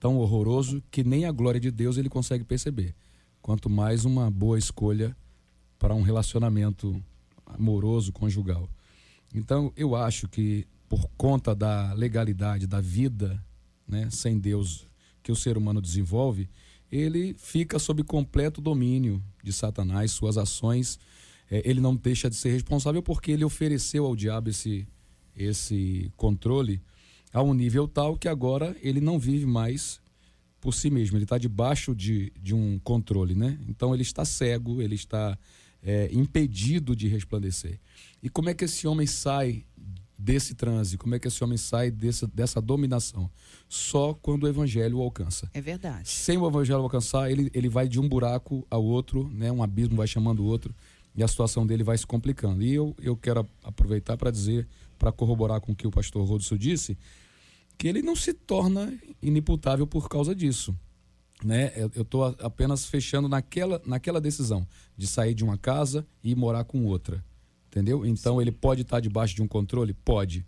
[0.00, 2.94] tão horroroso que nem a glória de Deus ele consegue perceber.
[3.40, 5.16] Quanto mais uma boa escolha
[5.78, 7.00] para um relacionamento
[7.46, 8.68] amoroso, conjugal.
[9.36, 13.42] Então eu acho que por conta da legalidade da vida,
[13.86, 14.86] né, sem Deus
[15.22, 16.48] que o ser humano desenvolve,
[16.90, 20.98] ele fica sob completo domínio de Satanás, suas ações,
[21.50, 24.88] é, ele não deixa de ser responsável porque ele ofereceu ao diabo esse,
[25.36, 26.80] esse controle
[27.32, 30.00] a um nível tal que agora ele não vive mais
[30.60, 33.58] por si mesmo, ele está debaixo de, de um controle, né?
[33.68, 35.38] Então ele está cego, ele está
[35.86, 37.78] é, impedido de resplandecer.
[38.20, 39.64] E como é que esse homem sai
[40.18, 40.98] desse transe?
[40.98, 43.30] Como é que esse homem sai desse, dessa dominação?
[43.68, 45.48] Só quando o evangelho o alcança.
[45.54, 46.08] É verdade.
[46.08, 49.52] Sem o evangelho alcançar, ele, ele vai de um buraco ao outro, né?
[49.52, 50.74] um abismo vai chamando o outro,
[51.14, 52.64] e a situação dele vai se complicando.
[52.64, 54.66] E eu, eu quero aproveitar para dizer,
[54.98, 56.98] para corroborar com o que o pastor Rodson disse,
[57.78, 60.74] que ele não se torna inimputável por causa disso.
[61.44, 61.72] Né?
[61.94, 66.84] Eu estou apenas fechando naquela, naquela decisão de sair de uma casa e morar com
[66.86, 67.22] outra
[67.76, 68.06] entendeu?
[68.06, 68.42] Então Sim.
[68.42, 69.92] ele pode estar debaixo de um controle?
[69.92, 70.46] Pode.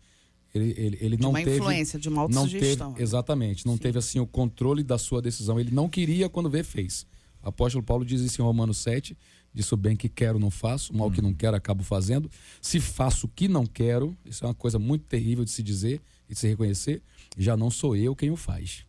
[0.54, 2.88] Ele, ele, ele de não uma teve, influência, de uma autossugestão.
[2.88, 3.80] Não teve, exatamente, não Sim.
[3.80, 5.60] teve assim o controle da sua decisão.
[5.60, 7.06] Ele não queria quando vê, fez.
[7.42, 9.16] O apóstolo Paulo diz isso em Romanos 7,
[9.52, 11.10] disso bem que quero não faço, mal hum.
[11.10, 12.30] que não quero acabo fazendo.
[12.62, 16.00] Se faço o que não quero, isso é uma coisa muito terrível de se dizer
[16.28, 17.02] e de se reconhecer,
[17.36, 18.87] já não sou eu quem o faz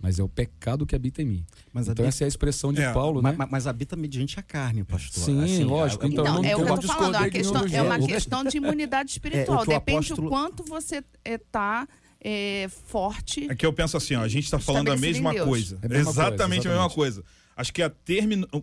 [0.00, 1.46] mas é o pecado que habita em mim.
[1.72, 2.08] Mas então habita...
[2.08, 3.34] essa é a expressão de é, Paulo, né?
[3.36, 5.24] Mas, mas, habita mediante a carne, pastor.
[5.24, 6.06] Sim, assim, lógico.
[6.06, 8.56] Então, então não, é o que eu estou falando, a questão, é uma questão de
[8.56, 9.64] imunidade espiritual.
[9.64, 10.28] É, Depende apóstolo...
[10.28, 11.88] o quanto você está
[12.20, 13.50] é, é, forte.
[13.50, 15.78] É que eu penso assim, ó, a gente está falando a mesma coisa.
[15.82, 17.24] É a mesma exatamente coisa, a mesma coisa.
[17.56, 17.92] Acho que é,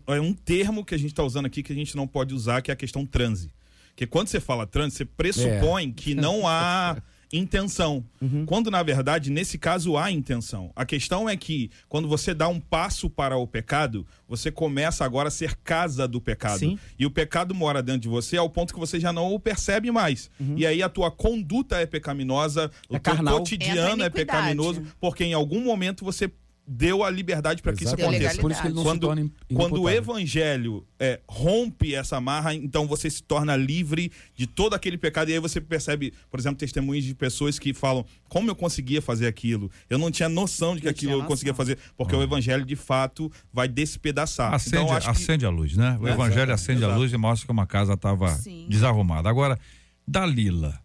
[0.08, 2.62] é um termo que a gente está usando aqui que a gente não pode usar,
[2.62, 3.52] que é a questão transe.
[3.90, 5.92] Porque quando você fala transe, você pressupõe é.
[5.92, 6.96] que não há
[7.38, 8.04] intenção.
[8.22, 8.46] Uhum.
[8.46, 10.72] Quando, na verdade, nesse caso há intenção.
[10.76, 15.28] A questão é que, quando você dá um passo para o pecado, você começa agora
[15.28, 16.60] a ser casa do pecado.
[16.60, 16.80] Sim.
[16.98, 19.92] E o pecado mora dentro de você ao ponto que você já não o percebe
[19.92, 20.30] mais.
[20.40, 20.56] Uhum.
[20.58, 23.38] E aí a tua conduta é pecaminosa, é o teu carnal.
[23.40, 26.32] cotidiano é, é pecaminoso, porque em algum momento você
[26.68, 28.42] deu a liberdade para que isso aconteça.
[28.42, 32.54] Por isso que ele não quando, se torna quando o evangelho é, rompe essa marra,
[32.54, 35.30] então você se torna livre de todo aquele pecado.
[35.30, 39.28] E aí você percebe, por exemplo, testemunhos de pessoas que falam: como eu conseguia fazer
[39.28, 39.70] aquilo?
[39.90, 42.76] Eu não tinha noção de que eu aquilo eu conseguia fazer, porque o evangelho de
[42.76, 44.54] fato vai despedaçar.
[44.54, 45.46] Acende, então, acende que...
[45.46, 45.98] a luz, né?
[46.02, 46.94] O é, evangelho acende exato.
[46.94, 49.30] a luz e mostra que uma casa estava desarrumada.
[49.30, 49.60] Agora,
[50.08, 50.80] Dalila.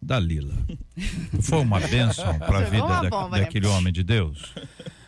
[0.00, 0.54] Dalila.
[1.40, 3.72] Foi uma bênção para a vida da, bomba, daquele né?
[3.72, 4.54] homem de Deus?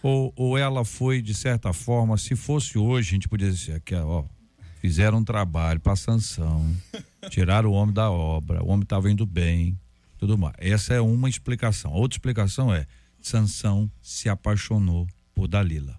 [0.07, 3.93] Ou, ou ela foi, de certa forma, se fosse hoje, a gente podia dizer que,
[3.93, 4.25] ó,
[4.81, 6.65] fizeram um trabalho para sanção,
[7.29, 9.77] tiraram o homem da obra, o homem estava indo bem,
[10.17, 10.55] tudo mais.
[10.59, 11.93] Essa é uma explicação.
[11.93, 12.87] outra explicação é:
[13.21, 15.99] Sansão se apaixonou por Dalila.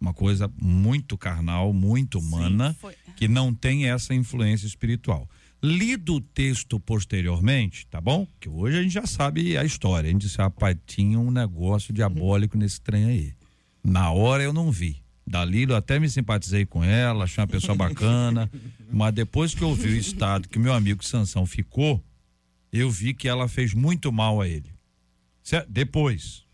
[0.00, 5.28] Uma coisa muito carnal, muito humana, Sim, que não tem essa influência espiritual.
[5.62, 8.26] Lido o texto posteriormente, tá bom?
[8.40, 10.08] Que hoje a gente já sabe a história.
[10.08, 13.34] A gente disse, rapaz, tinha um negócio diabólico nesse trem aí.
[13.84, 15.02] Na hora eu não vi.
[15.26, 18.50] Dalilo, até me simpatizei com ela, achei uma pessoa bacana.
[18.90, 22.02] mas depois que eu vi o estado que meu amigo Sansão ficou,
[22.72, 24.72] eu vi que ela fez muito mal a ele.
[25.42, 25.70] Certo?
[25.70, 26.44] Depois.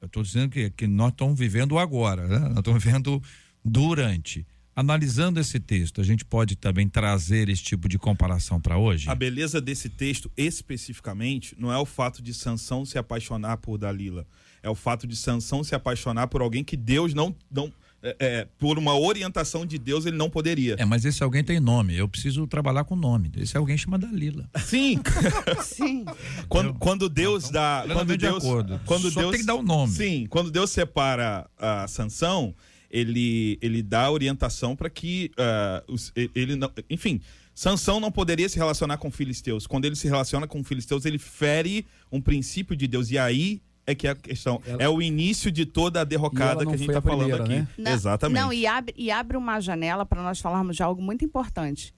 [0.00, 2.38] Eu estou dizendo que, que nós estamos vivendo agora, né?
[2.38, 3.22] Nós estamos vivendo
[3.64, 4.46] durante.
[4.74, 9.08] Analisando esse texto, a gente pode também trazer esse tipo de comparação para hoje?
[9.08, 14.26] A beleza desse texto, especificamente, não é o fato de Sansão se apaixonar por Dalila.
[14.62, 18.48] É o fato de Sansão se apaixonar por alguém que Deus não, não é, é,
[18.58, 20.74] por uma orientação de Deus, ele não poderia.
[20.76, 21.96] É, mas esse alguém tem nome.
[21.96, 23.30] Eu preciso trabalhar com nome.
[23.36, 24.48] Esse alguém chama Dalila.
[24.64, 25.00] Sim.
[25.62, 26.04] Sim.
[26.48, 27.82] quando, quando Deus dá.
[27.82, 28.80] Quando Plenamente de Deus, acordo.
[28.84, 29.92] quando Só Deus, tem que dar o nome.
[29.92, 32.52] Sim, quando Deus separa a Sansão,
[32.92, 37.20] ele, ele dá orientação para que ah, os- ele não, enfim,
[37.54, 39.66] Sansão não poderia se relacionar com filisteus.
[39.66, 43.94] Quando ele se relaciona com filisteus, ele fere um princípio de Deus e aí é
[43.94, 44.62] que é a questão.
[44.64, 47.52] Ela- É o início de toda a derrocada que a gente está falando primeira, aqui.
[47.54, 47.68] né?
[47.76, 48.40] Não, Exatamente.
[48.40, 51.92] Não, e abre, e abre uma janela para nós falarmos de algo muito importante.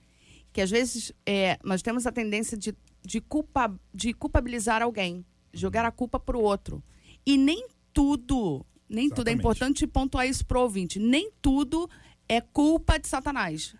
[0.52, 5.84] Que às vezes é, nós temos a tendência de, de, culpa, de culpabilizar alguém, jogar
[5.84, 6.82] a culpa para o outro.
[7.26, 11.88] E nem tudo, nem tudo, é importante pontuar isso pro ouvinte, nem tudo
[12.28, 13.74] é culpa de Satanás.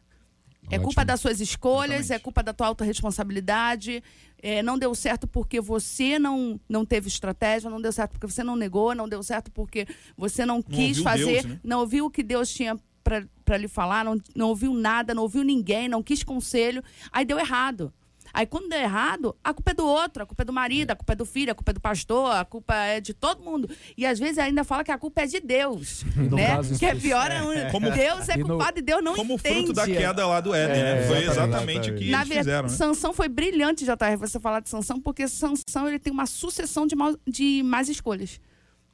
[0.64, 0.85] É Ótimo.
[0.85, 2.12] culpa das suas escolhas, Exatamente.
[2.12, 4.03] é culpa da tua autorresponsabilidade.
[4.42, 8.42] É, não deu certo porque você não, não teve estratégia, não deu certo porque você
[8.42, 11.61] não negou, não deu certo porque você não, quis fazer, Deus, né?
[11.62, 15.42] não ouviu o que Deus tinha para lhe falar, não, não ouviu nada, não ouviu
[15.42, 17.92] ninguém, não quis conselho, aí deu errado.
[18.35, 20.97] Aí quando deu errado, a culpa é do outro, a culpa é do marido, a
[20.97, 23.70] culpa é do filho, a culpa é do pastor, a culpa é de todo mundo.
[23.97, 26.49] E às vezes ainda fala que a culpa é de Deus, no né?
[26.57, 27.70] caso Que é pior ainda.
[27.70, 29.55] Como- Deus é E no- culpado e Deus não Como entende.
[29.66, 31.03] fruto da queda lá do Éden, né?
[31.05, 31.31] É, Foi exatamente.
[31.31, 32.75] exatamente o que Na eles verdade, fizeram, né?
[32.75, 36.97] Sansão foi brilhante, JR, você falar de Sansão, porque Sansão ele tem uma sucessão de,
[36.97, 38.40] mal, de más escolhas.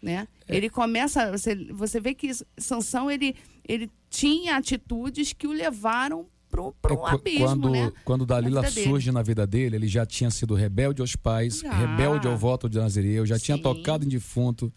[0.02, 0.28] Né?
[0.48, 0.56] É.
[0.56, 3.34] Ele começa, você, você vê que Sansão ele,
[3.66, 6.62] ele tinha atitudes que o levaram para
[6.94, 7.92] um É, abismo, quando, né?
[8.04, 8.88] quando Dalila Na vida dele.
[8.90, 11.72] surge na vida dele, ele já tinha sido rebelde aos pais, Já.
[11.72, 13.62] rebelde ao voto de Nazireu, já tinha Sim.
[13.62, 14.72] tocado em defunto.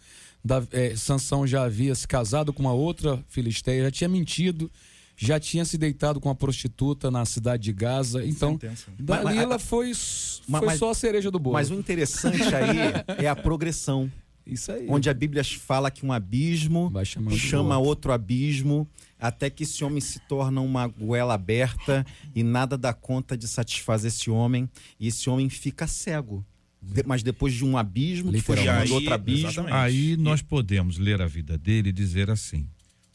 [0.46, 4.70] Da, é, Sansão já havia se casado com uma outra filisteia, já tinha mentido,
[5.16, 8.26] já tinha se deitado com uma prostituta na cidade de Gaza.
[8.26, 8.92] Então, Sentença.
[9.00, 11.54] Dalila Mas- foi, Mas- foi mas- só a cereja do bolo.
[11.54, 14.12] Mas o interessante aí é a progressão.
[14.46, 14.86] Isso aí.
[14.90, 16.92] Onde a Bíblia fala que um abismo
[17.38, 17.90] chama outro.
[17.90, 23.38] outro abismo, até que esse homem se torna uma goela aberta e nada dá conta
[23.38, 26.46] de satisfazer esse homem, e esse homem fica cego.
[26.82, 28.90] De- mas depois de um abismo, que foi Literalmente.
[28.90, 29.74] chamando E aí, outro abismo, exatamente.
[29.74, 32.68] Aí nós podemos ler a vida dele e dizer assim: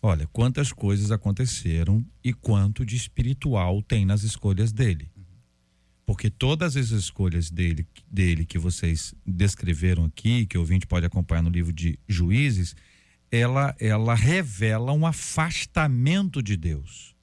[0.02, 5.10] olha, quantas coisas aconteceram e quanto de espiritual tem nas escolhas dele.
[6.08, 11.42] Porque todas as escolhas dele, dele que vocês descreveram aqui, que o ouvinte pode acompanhar
[11.42, 12.74] no livro de Juízes,
[13.30, 17.14] ela, ela revela um afastamento de Deus,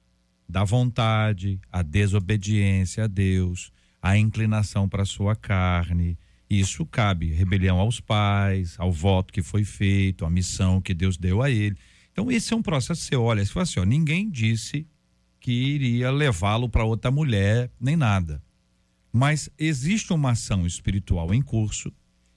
[0.48, 6.16] da vontade, a desobediência a Deus, a inclinação para a sua carne.
[6.48, 11.42] Isso cabe rebelião aos pais, ao voto que foi feito, à missão que Deus deu
[11.42, 11.76] a ele.
[12.12, 13.02] Então, esse é um processo.
[13.02, 14.86] Você olha, você fala assim: ó, ninguém disse
[15.40, 18.45] que iria levá-lo para outra mulher, nem nada.
[19.16, 21.90] Mas existe uma ação espiritual em curso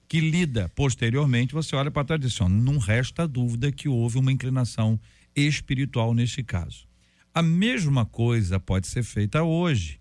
[0.08, 4.16] que lida posteriormente, você olha para trás e diz ó, não resta dúvida que houve
[4.16, 4.98] uma inclinação
[5.36, 6.88] espiritual neste caso.
[7.34, 10.00] A mesma coisa pode ser feita hoje.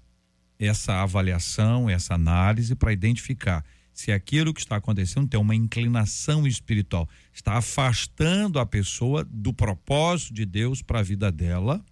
[0.57, 3.61] Essa avaliação, essa análise para identificar
[3.91, 10.33] se aquilo que está acontecendo tem uma inclinação espiritual, está afastando a pessoa do propósito
[10.33, 11.83] de Deus para a vida dela.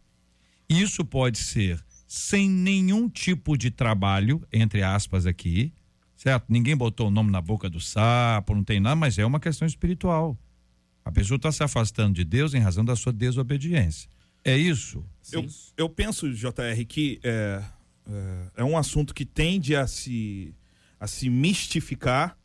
[0.70, 5.74] Isso pode ser sem nenhum tipo de trabalho, entre aspas aqui,
[6.16, 6.46] certo?
[6.48, 9.68] Ninguém botou o nome na boca do sapo, não tem nada, mas é uma questão
[9.68, 10.38] espiritual.
[11.04, 14.10] A pessoa está se afastando de Deus em razão da sua desobediência.
[14.44, 15.04] É isso?
[15.32, 17.62] Eu, eu penso, JR, que é,
[18.10, 20.56] é, é um assunto que tende a se,
[20.98, 22.38] a se mistificar.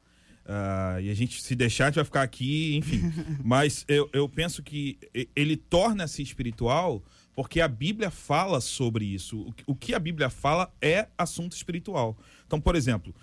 [0.44, 3.12] ah, e a gente se deixar, a gente vai ficar aqui, enfim.
[3.44, 4.98] Mas eu, eu penso que
[5.36, 7.02] ele torna-se espiritual
[7.34, 9.52] porque a Bíblia fala sobre isso.
[9.66, 12.16] O que- a Bíblia fala é assunto espiritual.
[12.46, 13.14] Então, por exemplo,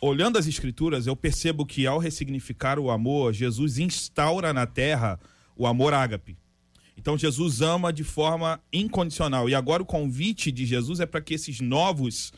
[0.00, 5.18] olhando as escrituras, eu percebo que ao ressignificar o amor, Jesus instaura na terra
[5.56, 6.36] o amor ágape.
[6.96, 9.48] Então Jesus ama de forma incondicional.
[9.48, 12.32] E agora o convite de Jesus é para que esses novos,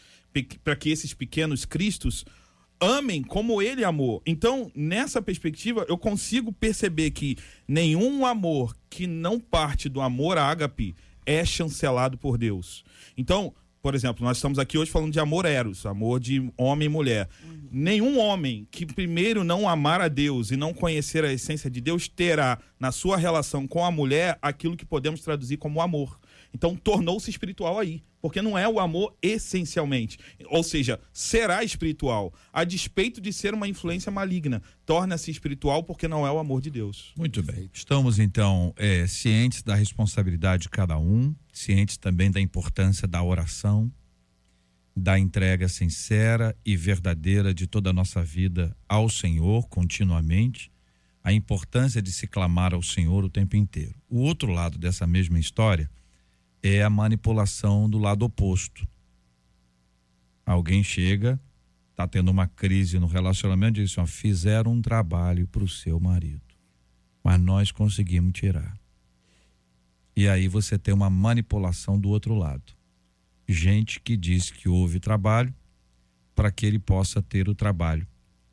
[0.64, 2.24] para que esses pequenos cristos
[2.80, 4.22] amem como ele amou.
[4.24, 7.36] Então, nessa perspectiva, eu consigo perceber que
[7.66, 10.94] nenhum amor que não parte do amor ágape
[11.28, 12.82] é chancelado por Deus.
[13.14, 16.88] Então, por exemplo, nós estamos aqui hoje falando de amor eros, amor de homem e
[16.88, 17.28] mulher.
[17.70, 22.08] Nenhum homem que primeiro não amar a Deus e não conhecer a essência de Deus
[22.08, 26.18] terá na sua relação com a mulher aquilo que podemos traduzir como amor.
[26.52, 30.18] Então tornou-se espiritual aí, porque não é o amor essencialmente.
[30.46, 34.62] Ou seja, será espiritual, a despeito de ser uma influência maligna.
[34.84, 37.12] Torna-se espiritual porque não é o amor de Deus.
[37.16, 37.70] Muito bem.
[37.72, 43.92] Estamos, então, é, cientes da responsabilidade de cada um, cientes também da importância da oração,
[44.96, 50.72] da entrega sincera e verdadeira de toda a nossa vida ao Senhor continuamente.
[51.22, 53.94] a importância de se clamar ao Senhor o tempo inteiro.
[54.08, 55.90] O outro lado dessa mesma história
[56.62, 58.86] é a manipulação do lado oposto.
[60.44, 61.40] Alguém chega,
[61.90, 65.68] está tendo uma crise no relacionamento e diz assim, ó, fizeram um trabalho para o
[65.68, 66.42] seu marido,
[67.22, 68.78] mas nós conseguimos tirar.
[70.16, 72.72] E aí você tem uma manipulação do outro lado.
[73.46, 75.54] Gente que diz que houve trabalho
[76.34, 78.06] para que ele possa ter o trabalho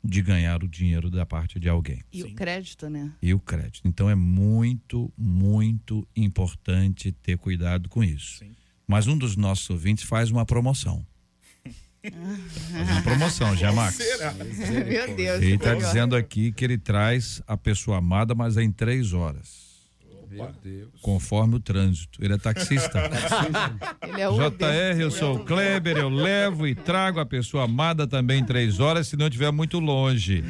[0.06, 2.02] de ganhar o dinheiro da parte de alguém.
[2.12, 3.12] E o crédito, né?
[3.20, 3.82] E o crédito.
[3.84, 8.38] Então é muito, muito importante ter cuidado com isso.
[8.38, 8.52] Sim.
[8.86, 11.04] Mas um dos nossos ouvintes faz uma promoção.
[12.02, 13.98] faz uma promoção, já, Max.
[13.98, 15.42] Meu Deus.
[15.42, 19.65] Ele está dizendo aqui que ele traz a pessoa amada, mas é em três horas.
[20.30, 20.88] Meu Deus.
[21.00, 22.22] Conforme o trânsito.
[22.22, 22.98] Ele é taxista.
[24.02, 28.40] Ele é JR, eu sou o Kleber, eu levo e trago a pessoa amada também
[28.40, 30.42] em três horas, se não estiver muito longe.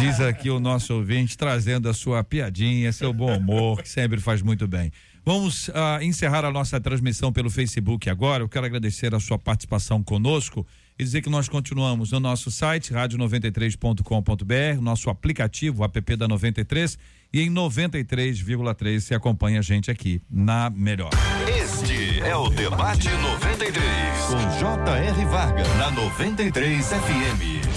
[0.00, 4.42] Diz aqui o nosso ouvinte, trazendo a sua piadinha, seu bom humor, que sempre faz
[4.42, 4.92] muito bem.
[5.24, 8.42] Vamos ah, encerrar a nossa transmissão pelo Facebook agora.
[8.42, 10.66] Eu quero agradecer a sua participação conosco
[10.98, 16.98] e dizer que nós continuamos no nosso site, rádio93.com.br, nosso aplicativo, o app da 93,
[17.32, 21.10] e em 93,3 se acompanha a gente aqui na Melhor.
[21.62, 23.82] Este é o Debate 93,
[24.26, 25.24] com J.R.
[25.26, 27.68] Varga, na 93 FM.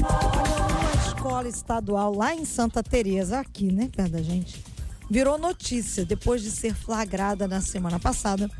[0.00, 4.62] Uma escola estadual lá em Santa Teresa, aqui, né, perto da gente,
[5.10, 8.50] virou notícia depois de ser flagrada na semana passada,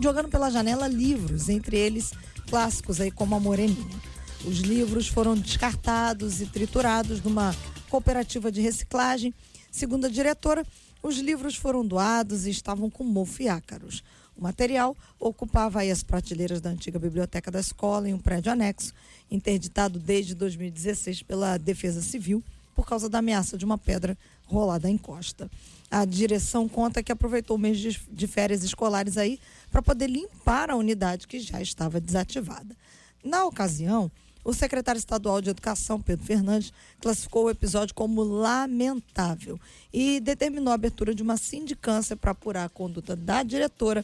[0.00, 2.12] jogando pela janela livros, entre eles
[2.48, 3.96] clássicos aí como a Moreninha.
[4.46, 7.54] Os livros foram descartados e triturados numa
[7.90, 9.34] cooperativa de reciclagem.
[9.70, 10.64] Segundo a diretora,
[11.02, 14.02] os livros foram doados e estavam com mofo e ácaros.
[14.36, 18.94] O material ocupava as prateleiras da antiga biblioteca da escola em um prédio anexo,
[19.28, 22.42] interditado desde 2016 pela Defesa Civil
[22.76, 25.50] por causa da ameaça de uma pedra rolada em costa.
[25.90, 30.76] A direção conta que aproveitou o mês de férias escolares aí para poder limpar a
[30.76, 32.76] unidade que já estava desativada.
[33.24, 34.08] Na ocasião,
[34.48, 39.60] o secretário estadual de Educação, Pedro Fernandes, classificou o episódio como lamentável
[39.92, 44.02] e determinou a abertura de uma sindicância para apurar a conduta da diretora.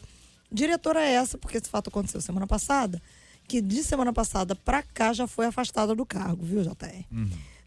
[0.51, 3.01] Diretora essa, porque esse fato aconteceu semana passada,
[3.47, 7.03] que de semana passada para cá já foi afastada do cargo, viu, JR?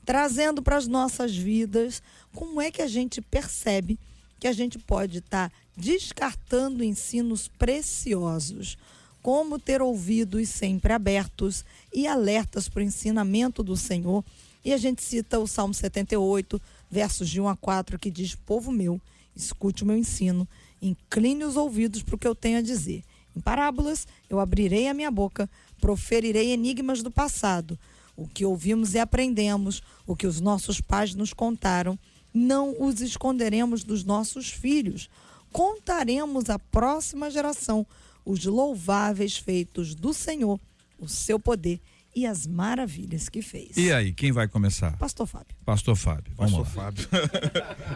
[0.07, 2.01] Trazendo para as nossas vidas
[2.33, 3.99] como é que a gente percebe
[4.39, 8.79] que a gente pode estar descartando ensinos preciosos
[9.23, 14.25] como ter ouvidos sempre abertos e alertas para o ensinamento do Senhor.
[14.65, 18.71] E a gente cita o Salmo 78, versos de 1 a 4, que diz: Povo
[18.71, 19.01] meu,
[19.35, 20.47] escute o meu ensino,
[20.81, 23.03] incline os ouvidos para o que eu tenho a dizer.
[23.37, 25.49] Em parábolas, eu abrirei a minha boca,
[25.81, 27.79] proferirei enigmas do passado.
[28.17, 31.97] O que ouvimos e aprendemos, o que os nossos pais nos contaram,
[32.35, 35.09] não os esconderemos dos nossos filhos.
[35.53, 37.87] Contaremos à próxima geração
[38.29, 40.61] os louváveis feitos do Senhor,
[40.99, 41.81] o seu poder
[42.15, 43.75] e as maravilhas que fez.
[43.75, 44.99] E aí, quem vai começar?
[44.99, 45.57] Pastor Fábio.
[45.65, 46.33] Pastor Fábio.
[46.37, 46.93] Vamos Pastor lá.
[46.93, 47.09] Fábio.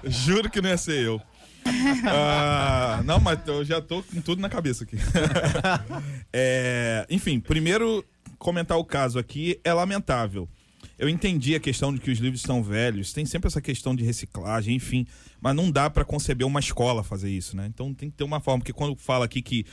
[0.10, 1.20] Juro que não ia ser eu.
[2.04, 4.96] Ah, não, mas eu já tô com tudo na cabeça aqui.
[6.32, 8.04] É, enfim, primeiro
[8.38, 10.48] comentar o caso aqui é lamentável.
[10.98, 14.02] Eu entendi a questão de que os livros estão velhos, tem sempre essa questão de
[14.02, 15.06] reciclagem, enfim,
[15.40, 17.66] mas não dá para conceber uma escola fazer isso, né?
[17.66, 19.66] Então tem que ter uma forma, porque quando fala aqui que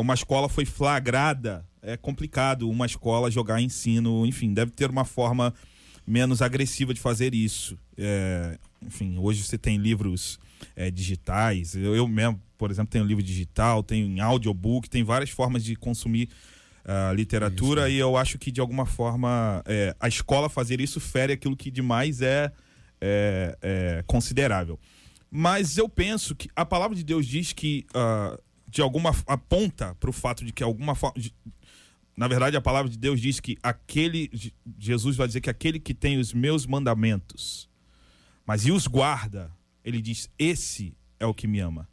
[0.00, 5.54] uma escola foi flagrada, é complicado uma escola jogar ensino, enfim, deve ter uma forma
[6.06, 7.78] menos agressiva de fazer isso.
[7.96, 10.38] É, enfim, hoje você tem livros
[10.74, 15.30] é, digitais, eu, eu mesmo, por exemplo, tenho livro digital, tenho em audiobook, tem várias
[15.30, 16.28] formas de consumir
[16.86, 21.32] ah, literatura e eu acho que de alguma forma é, a escola fazer isso fere
[21.32, 22.52] aquilo que demais é,
[23.00, 24.78] é, é considerável.
[25.30, 28.38] Mas eu penso que a palavra de Deus diz que ah,
[28.74, 31.22] de alguma aponta para o fato de que alguma forma
[32.16, 34.30] na verdade a palavra de Deus diz que aquele
[34.78, 37.68] Jesus vai dizer que aquele que tem os meus mandamentos
[38.44, 39.50] mas e os guarda
[39.84, 41.88] ele diz esse é o que me ama.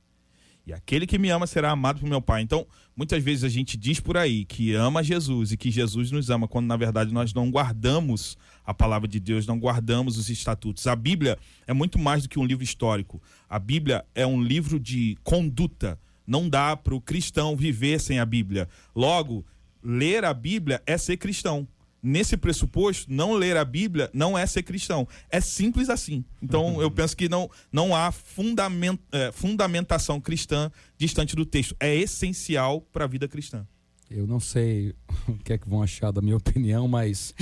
[0.66, 2.41] E aquele que me ama será amado por meu pai.
[2.41, 6.30] Então muitas vezes a gente diz por aí que ama Jesus e que Jesus nos
[6.30, 10.88] ama quando na verdade nós não guardamos a palavra de Deus não guardamos os estatutos.
[10.88, 11.38] A Bíblia
[11.68, 13.22] é muito mais do que um livro histórico.
[13.49, 15.99] A Bíblia é um livro de conduta
[16.32, 18.69] não dá para o cristão viver sem a Bíblia.
[18.95, 19.45] Logo,
[19.84, 21.67] ler a Bíblia é ser cristão.
[22.01, 25.05] Nesse pressuposto, não ler a Bíblia não é ser cristão.
[25.29, 26.23] É simples assim.
[26.41, 31.75] Então, eu penso que não, não há fundament, eh, fundamentação cristã distante do texto.
[31.77, 33.67] É essencial para a vida cristã.
[34.09, 34.95] Eu não sei
[35.27, 37.36] o que é que vão achar da minha opinião, mas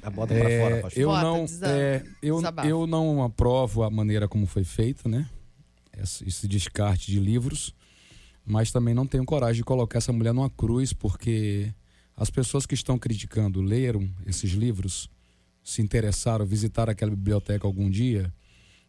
[0.00, 1.02] A bota pra é, fora, pastor.
[1.02, 5.28] eu Bota, não é, eu, eu não aprovo a maneira como foi feito, né?
[6.00, 7.74] Esse, esse descarte de livros,
[8.48, 11.72] mas também não tenho coragem de colocar essa mulher numa cruz, porque
[12.16, 15.08] as pessoas que estão criticando leram esses livros,
[15.62, 18.32] se interessaram, visitaram aquela biblioteca algum dia,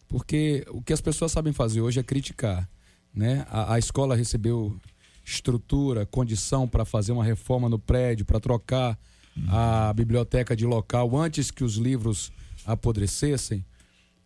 [0.07, 2.67] porque o que as pessoas sabem fazer hoje é criticar,
[3.13, 3.45] né?
[3.49, 4.79] A, a escola recebeu
[5.25, 8.97] estrutura, condição para fazer uma reforma no prédio, para trocar
[9.47, 12.31] a biblioteca de local antes que os livros
[12.65, 13.63] apodrecessem.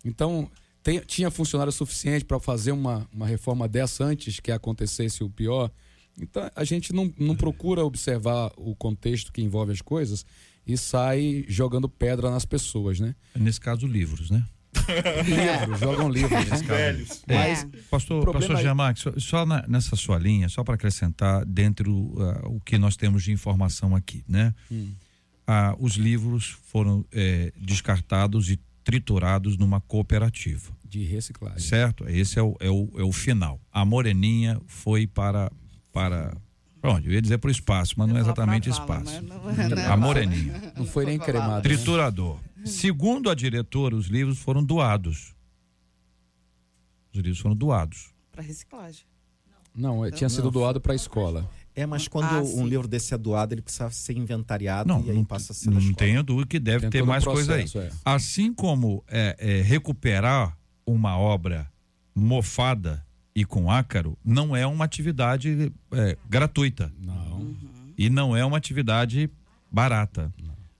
[0.05, 0.49] Então,
[0.83, 5.71] tem- tinha funcionário suficiente para fazer uma, uma reforma dessa antes que acontecesse o pior.
[6.19, 10.25] Então, a gente não, não procura observar o contexto que envolve as coisas
[10.67, 13.15] e sai jogando pedra nas pessoas, né?
[13.35, 14.43] Nesse caso, livros, né?
[15.25, 16.65] Livros, jogam livros nesse caso.
[16.65, 17.23] Velhos.
[17.27, 17.55] É.
[17.89, 21.45] Pastor, O problema pastor é- Giamac, só, só na- nessa sua linha, só para acrescentar
[21.45, 24.53] dentro ah, o que nós temos de informação aqui, né?
[25.47, 31.59] Ah, os livros foram eh, descartados e triturados numa cooperativa, De reciclagem.
[31.59, 32.07] certo?
[32.09, 33.59] Esse é o, é o, é o final.
[33.71, 35.51] A Moreninha foi para
[35.91, 36.35] para
[36.81, 37.07] para onde?
[37.07, 39.21] Eu ia dizer para o espaço, mas não é exatamente vala, espaço.
[39.21, 39.37] não-
[39.69, 40.73] não é A Moreninha.
[40.75, 41.55] Não foi nem cremado.
[41.55, 41.61] né?
[41.61, 42.37] Triturador.
[42.65, 45.33] Segundo a diretora, os livros foram doados.
[47.13, 48.11] Os livros foram doados.
[48.31, 49.05] Pra reciclagem.
[49.75, 51.49] Não, é, tinha sido doado para a escola.
[51.75, 55.09] É, mas quando Ah, um livro desse é doado, ele precisa ser inventariado Não, e
[55.09, 57.61] aí não, passa a ser não tenho dúvida que deve Tem ter mais coisa aí.
[57.63, 57.89] processo, é.
[58.05, 60.55] Assim como é, é, recuperar
[60.85, 61.67] uma obra
[62.15, 63.03] mofada
[63.35, 67.55] e com ácaro não é uma atividade é, gratuita Não.
[67.97, 69.29] e não é uma atividade
[69.71, 70.31] barata.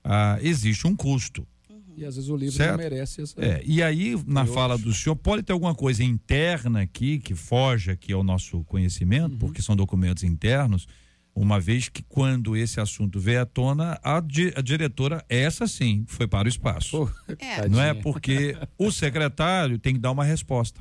[0.03, 1.47] Ah, existe um custo.
[1.95, 2.71] E às vezes o livro Certo.
[2.71, 3.39] não merece essa.
[3.43, 4.83] É, e aí, na Eu fala acho.
[4.83, 9.61] do senhor, pode ter alguma coisa interna aqui que foge aqui ao nosso conhecimento, porque
[9.61, 10.87] são documentos internos,
[11.35, 16.03] uma vez que quando esse assunto veio à tona, a, di- a diretora, essa sim,
[16.07, 16.91] foi para o espaço.
[16.91, 20.79] Pô, É, Não é porque o secretário tem que dar uma resposta.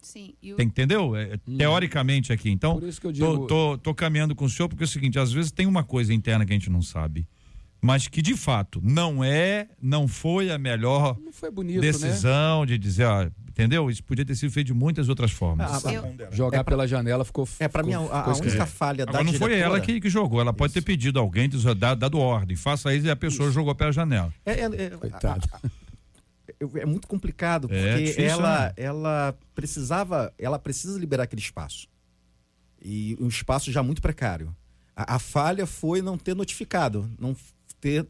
[0.00, 0.34] sim.
[0.40, 1.16] E o, Tem, entendeu?
[1.16, 2.48] É, Teoricamente aqui.
[2.48, 4.86] Então, Por isso que eu tô, digo- tô, tô caminhando com o senhor, porque é
[4.86, 7.26] o seguinte, às vezes tem uma coisa interna que a gente não sabe,
[7.80, 11.80] mas que de fato não é, não foi a melhor Não foi bonito, né?
[11.80, 13.90] decisão de dizer, ó, entendeu?
[13.90, 15.84] Isso podia ter sido feito de muitas outras formas.
[15.84, 17.48] Ah, Eu- Jogar pela janela ficou.
[17.58, 18.66] É, pra mim, a, a ficou única esquisito.
[18.66, 21.48] falha da Agora não foi ela que, que jogou, ela pode ter pedido a alguém,
[21.76, 24.32] dá- dado ordem, faça isso e a pessoa jogou pela janela.
[24.44, 25.48] É, é, é, Coitado.
[25.52, 28.72] a- a- é muito complicado, É porque difícil, ela, né?
[28.76, 31.86] ela precisava, ela precisa liberar aquele espaço.
[32.82, 34.54] E um espaço já muito precário.
[34.96, 37.36] A, a falha foi não ter notificado, não
[37.80, 38.06] ter,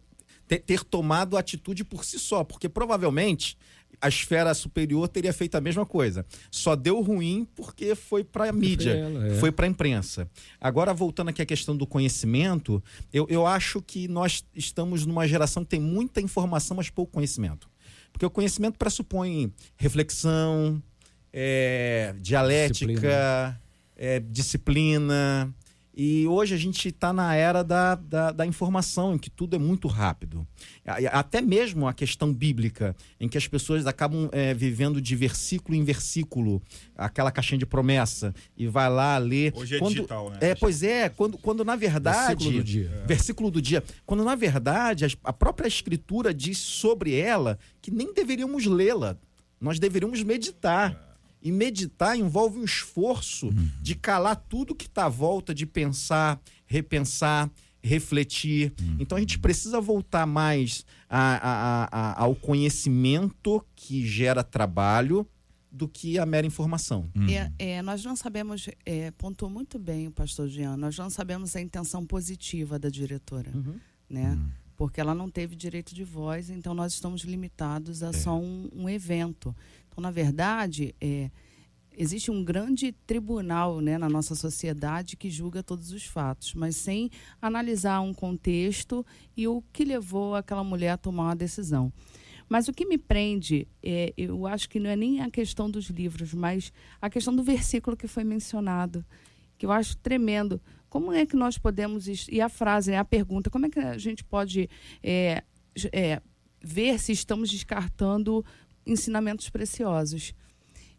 [0.47, 3.57] ter, ter tomado atitude por si só, porque provavelmente
[4.01, 6.25] a esfera superior teria feito a mesma coisa.
[6.51, 9.35] Só deu ruim porque foi para a mídia, ela, é.
[9.35, 10.31] foi para a imprensa.
[10.61, 15.65] Agora, voltando aqui à questão do conhecimento, eu, eu acho que nós estamos numa geração
[15.65, 17.69] que tem muita informação, mas pouco conhecimento.
[18.13, 20.83] Porque o conhecimento pressupõe reflexão,
[21.33, 23.63] é, dialética, Disciplina.
[23.97, 25.55] é, disciplina.
[26.01, 29.59] E hoje a gente está na era da, da, da informação, em que tudo é
[29.59, 30.47] muito rápido.
[31.11, 35.83] Até mesmo a questão bíblica, em que as pessoas acabam é, vivendo de versículo em
[35.83, 36.63] versículo,
[36.97, 39.53] aquela caixinha de promessa, e vai lá ler.
[39.57, 40.39] Hoje é Quando- digital, né?
[40.41, 42.45] É, pois é, quando, quando na verdade.
[42.45, 43.05] Versículo do dia.
[43.05, 43.83] Versículo do dia.
[44.07, 49.17] Quando na verdade a própria Escritura diz sobre ela que nem deveríamos lê-la,
[49.61, 51.08] nós deveríamos meditar.
[51.43, 57.49] E meditar envolve um esforço de calar tudo que está à volta, de pensar, repensar,
[57.81, 58.73] refletir.
[58.99, 65.27] Então a gente precisa voltar mais a- a- a- a- ao conhecimento que gera trabalho
[65.71, 67.09] do que a mera informação.
[67.31, 71.55] É, é, nós não sabemos, é, pontuou muito bem o pastor Jean, nós não sabemos
[71.55, 73.53] a intenção positiva da diretora,
[74.09, 74.37] né?
[74.77, 78.89] Porque ela não teve direito de voz, então nós estamos limitados a só um, um
[78.89, 79.55] evento.
[79.99, 81.29] Então, na verdade, é,
[81.91, 87.11] existe um grande tribunal né, na nossa sociedade que julga todos os fatos, mas sem
[87.43, 89.05] analisar um contexto
[89.37, 91.93] e o que levou aquela mulher a tomar uma decisão.
[92.49, 95.87] Mas o que me prende, é, eu acho que não é nem a questão dos
[95.87, 96.73] livros, mas
[97.03, 99.05] a questão do versículo que foi mencionado,
[99.59, 100.61] que eu acho tremendo.
[100.89, 102.07] Como é que nós podemos.
[102.29, 104.71] E a frase, né, a pergunta, como é que a gente pode
[105.03, 105.43] é,
[105.93, 106.23] é,
[106.63, 108.45] ver se estamos descartando
[108.89, 110.35] ensinamentos preciosos?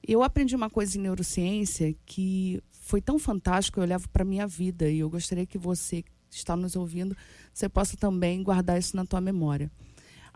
[0.07, 4.89] Eu aprendi uma coisa em neurociência que foi tão fantástico, eu levo para minha vida
[4.89, 7.17] e eu gostaria que você que está nos ouvindo,
[7.53, 9.71] você possa também guardar isso na tua memória.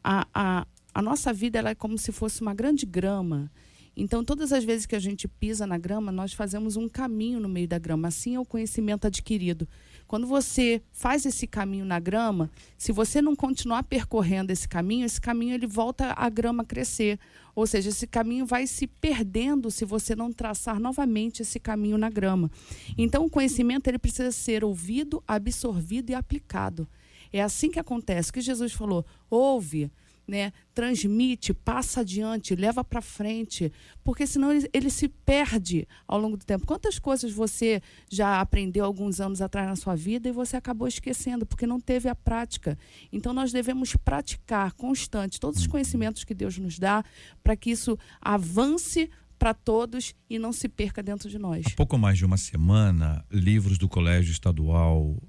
[0.04, 3.50] A, a, a nossa vida ela é como se fosse uma grande grama
[3.96, 7.48] Então, todas as vezes que a gente pisa na grama, nós fazemos um caminho no
[7.48, 8.08] meio da grama.
[8.08, 9.68] Assim é o conhecimento adquirido.
[10.08, 15.20] Quando você faz esse caminho na grama, se você não continuar percorrendo esse caminho, esse
[15.20, 17.20] caminho ele volta a grama crescer.
[17.56, 22.10] Ou seja, esse caminho vai se perdendo se você não traçar novamente esse caminho na
[22.10, 22.50] grama.
[22.98, 26.88] Então, o conhecimento ele precisa ser ouvido, absorvido e aplicado.
[27.32, 28.30] É assim que acontece.
[28.30, 29.92] O que Jesus falou: ouve,
[30.28, 33.72] né, transmite, passa adiante, leva para frente,
[34.04, 36.66] porque senão ele, ele, se perde ao longo do tempo.
[36.66, 41.46] Quantas coisas você já aprendeu alguns anos atrás na sua vida e você acabou esquecendo
[41.46, 42.78] porque não teve a prática?
[43.12, 47.04] Então nós devemos praticar constante todos os conhecimentos que Deus nos dá
[47.44, 51.66] para que isso avance para todos e não se perca dentro de nós.
[51.68, 55.22] Há pouco mais de uma semana, livros do Colégio Estadual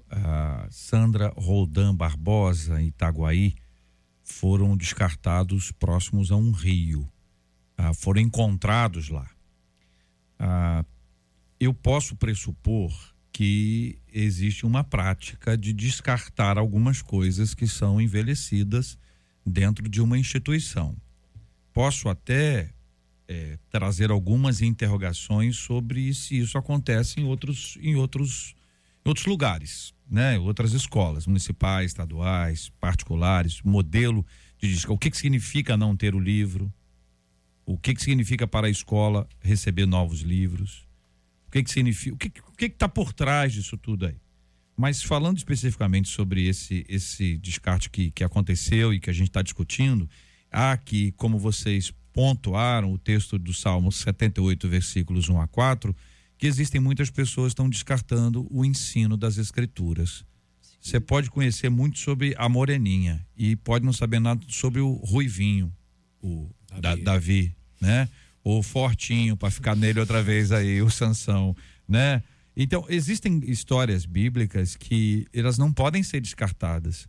[0.69, 3.55] Sandra Roldan Barbosa, em Itaguaí,
[4.25, 7.07] foram descartados próximos a um rio.
[7.77, 9.29] Ah, foram encontrados lá.
[10.39, 10.83] Ah,
[11.59, 12.91] eu posso pressupor
[13.31, 18.97] que existe uma prática de descartar algumas coisas que são envelhecidas
[19.45, 20.97] dentro de uma instituição.
[21.71, 22.71] Posso até
[23.27, 28.55] é, trazer algumas interrogações sobre se isso acontece em outros, em outros,
[29.05, 34.25] em outros lugares né, outras escolas, municipais, estaduais, particulares, modelo
[34.57, 34.93] de disco.
[34.93, 36.71] O que, que significa não ter o livro?
[37.65, 40.87] O que, que significa para a escola receber novos livros?
[41.47, 42.15] O que, que significa?
[42.15, 44.15] O que está que que tá por trás disso tudo aí?
[44.77, 49.41] Mas falando especificamente sobre esse, esse descarte que, que aconteceu e que a gente está
[49.41, 50.07] discutindo,
[50.51, 55.95] há que, como vocês pontuaram o texto do Salmo 78, versículos 1 a 4,
[56.37, 60.25] que existem muitas pessoas que estão descartando o ensino das escrituras.
[60.79, 65.73] Você pode conhecer muito sobre a moreninha e pode não saber nada sobre o ruivinho,
[66.21, 68.09] o Davi, da, Davi né?
[68.43, 71.55] O fortinho para ficar nele outra vez aí, o Sansão,
[71.87, 72.21] né?
[72.55, 77.07] Então, existem histórias bíblicas que elas não podem ser descartadas.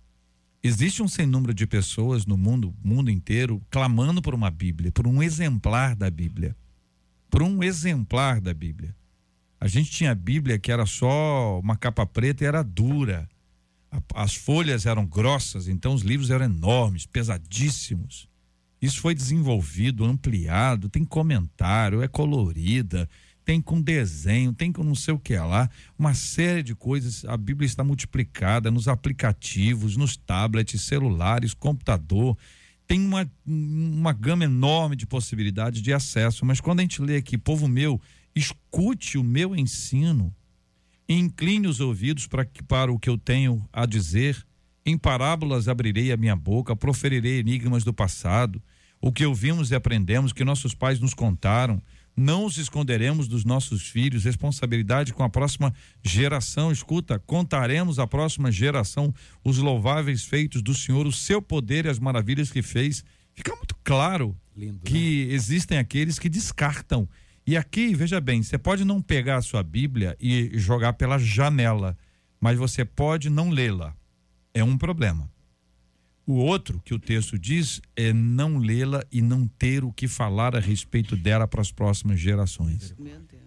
[0.63, 5.07] Existe um sem número de pessoas no mundo, mundo inteiro, clamando por uma Bíblia, por
[5.07, 6.57] um exemplar da Bíblia.
[7.31, 8.95] Por um exemplar da Bíblia.
[9.61, 13.29] A gente tinha a Bíblia que era só uma capa preta e era dura.
[14.15, 18.29] As folhas eram grossas, então os livros eram enormes, pesadíssimos.
[18.81, 23.09] Isso foi desenvolvido, ampliado, tem comentário, é colorida,
[23.45, 27.25] tem com desenho, tem com não sei o que lá, uma série de coisas.
[27.25, 32.37] A Bíblia está multiplicada nos aplicativos, nos tablets, celulares, computador.
[32.87, 37.39] Tem uma, uma gama enorme de possibilidades de acesso, mas quando a gente lê aqui,
[37.39, 38.01] povo meu,
[38.37, 40.33] escute o meu ensino,
[41.09, 44.47] incline os ouvidos para, para o que eu tenho a dizer.
[44.85, 48.63] Em parábolas abrirei a minha boca, proferirei enigmas do passado,
[49.01, 51.83] o que ouvimos e aprendemos, que nossos pais nos contaram.
[52.15, 55.73] Não os esconderemos dos nossos filhos, responsabilidade com a próxima
[56.03, 56.71] geração.
[56.71, 59.15] Escuta, contaremos à próxima geração
[59.45, 63.05] os louváveis feitos do Senhor, o seu poder e as maravilhas que fez.
[63.35, 65.35] Fica muito claro Lindo, que né?
[65.35, 67.07] existem aqueles que descartam
[67.47, 71.97] e aqui, veja bem, você pode não pegar a sua Bíblia e jogar pela janela,
[72.41, 73.95] mas você pode não lê-la.
[74.53, 75.31] É um problema.
[76.27, 80.57] O outro que o texto diz é não lê-la e não ter o que falar
[80.57, 82.93] a respeito dela para as próximas gerações.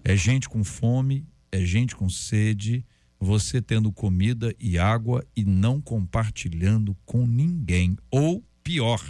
[0.01, 2.85] É gente com fome, é gente com sede,
[3.19, 7.97] você tendo comida e água e não compartilhando com ninguém.
[8.09, 9.03] Ou pior,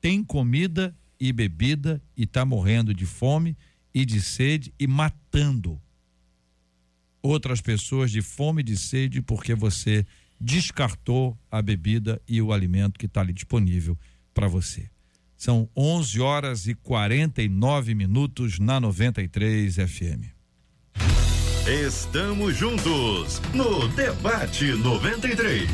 [0.00, 3.56] tem comida e bebida e está morrendo de fome
[3.94, 5.80] e de sede e matando
[7.22, 10.04] outras pessoas de fome e de sede porque você
[10.40, 13.96] descartou a bebida e o alimento que está ali disponível
[14.34, 14.90] para você.
[15.36, 20.32] São 11 horas e 49 minutos na 93 FM.
[21.66, 25.68] Estamos juntos no Debate 93.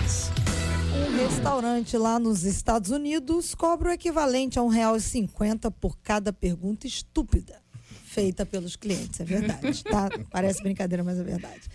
[0.91, 5.99] Um restaurante lá nos Estados Unidos cobra o equivalente a um real e cinquenta por
[5.99, 7.68] cada pergunta estúpida
[8.09, 10.09] feita pelos clientes, é verdade, tá?
[10.31, 11.69] Parece brincadeira, mas é verdade.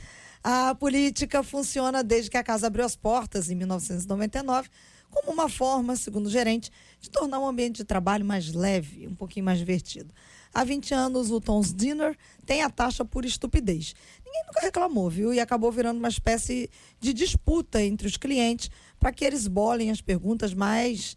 [0.44, 4.68] A política funciona desde que a casa abriu as portas em 1999
[5.10, 9.14] como uma forma, segundo o gerente, de tornar o ambiente de trabalho mais leve, um
[9.14, 10.12] pouquinho mais divertido.
[10.52, 13.94] Há 20 anos, o Tom's Dinner tem a taxa por estupidez.
[14.26, 15.32] Ninguém nunca reclamou, viu?
[15.34, 16.70] E acabou virando uma espécie
[17.00, 21.16] de disputa entre os clientes para que eles bolem as perguntas mais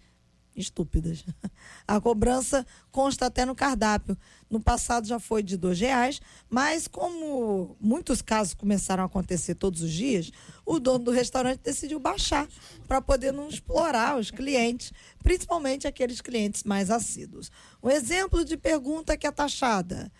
[0.57, 1.24] estúpidas.
[1.86, 4.16] A cobrança consta até no cardápio.
[4.48, 9.82] No passado já foi de dois reais, mas como muitos casos começaram a acontecer todos
[9.82, 10.30] os dias,
[10.64, 12.48] o dono do restaurante decidiu baixar
[12.86, 14.92] para poder não explorar os clientes,
[15.22, 17.50] principalmente aqueles clientes mais assíduos.
[17.82, 20.11] Um exemplo de pergunta que é taxada.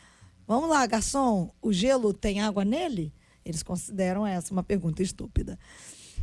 [0.47, 3.13] Vamos lá, garçom, o gelo tem água nele?
[3.45, 5.59] Eles consideram essa uma pergunta estúpida.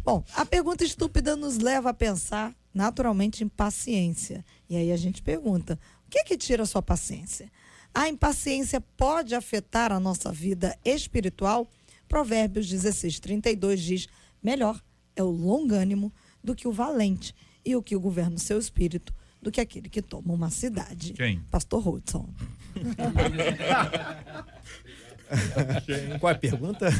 [0.03, 4.43] Bom, a pergunta estúpida nos leva a pensar naturalmente em paciência.
[4.69, 7.51] E aí a gente pergunta: o que é que tira a sua paciência?
[7.93, 11.69] A impaciência pode afetar a nossa vida espiritual?
[12.07, 14.07] Provérbios 16, 32 diz:
[14.41, 14.81] melhor
[15.15, 16.11] é o longânimo
[16.43, 20.01] do que o valente, e o que governa o seu espírito do que aquele que
[20.01, 21.13] toma uma cidade.
[21.13, 21.39] Quem?
[21.51, 22.27] Pastor Hudson.
[26.19, 26.89] Qual é a pergunta?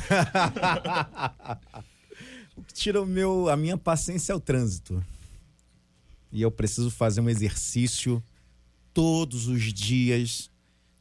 [2.56, 5.04] o que tira o meu, a minha paciência é o trânsito.
[6.34, 8.22] E eu preciso fazer um exercício
[8.94, 10.50] todos os dias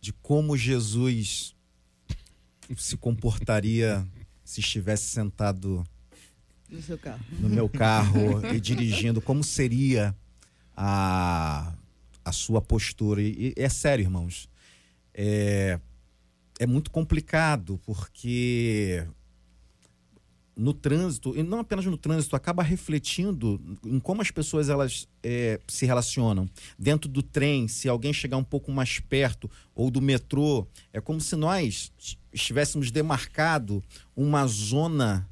[0.01, 1.57] de como Jesus
[2.77, 4.07] se comportaria
[4.45, 5.83] se estivesse sentado
[6.69, 7.25] No seu carro.
[7.41, 10.15] no meu carro e dirigindo, como seria
[10.77, 11.75] a,
[12.23, 13.23] a sua postura.
[13.23, 14.51] E, e é sério, irmãos.
[15.15, 15.81] É,
[16.59, 19.07] é muito complicado, porque
[20.55, 25.59] no trânsito, e não apenas no trânsito, acaba refletindo em como as pessoas elas é,
[25.67, 26.49] se relacionam.
[26.79, 31.21] Dentro do trem, se alguém chegar um pouco mais perto, ou do metrô, é como
[31.21, 31.91] se nós
[32.33, 33.83] estivéssemos demarcado
[34.15, 35.29] uma zona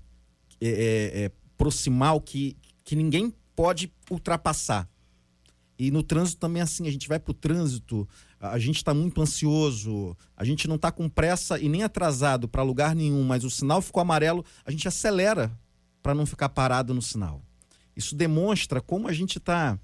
[0.60, 4.88] é, é, é, proximal que, que ninguém pode ultrapassar.
[5.78, 8.06] E no trânsito também é assim, a gente vai para o trânsito,
[8.40, 12.62] a gente está muito ansioso, a gente não está com pressa e nem atrasado para
[12.62, 15.52] lugar nenhum, mas o sinal ficou amarelo, a gente acelera
[16.02, 17.42] para não ficar parado no sinal.
[17.94, 19.78] Isso demonstra como a gente está.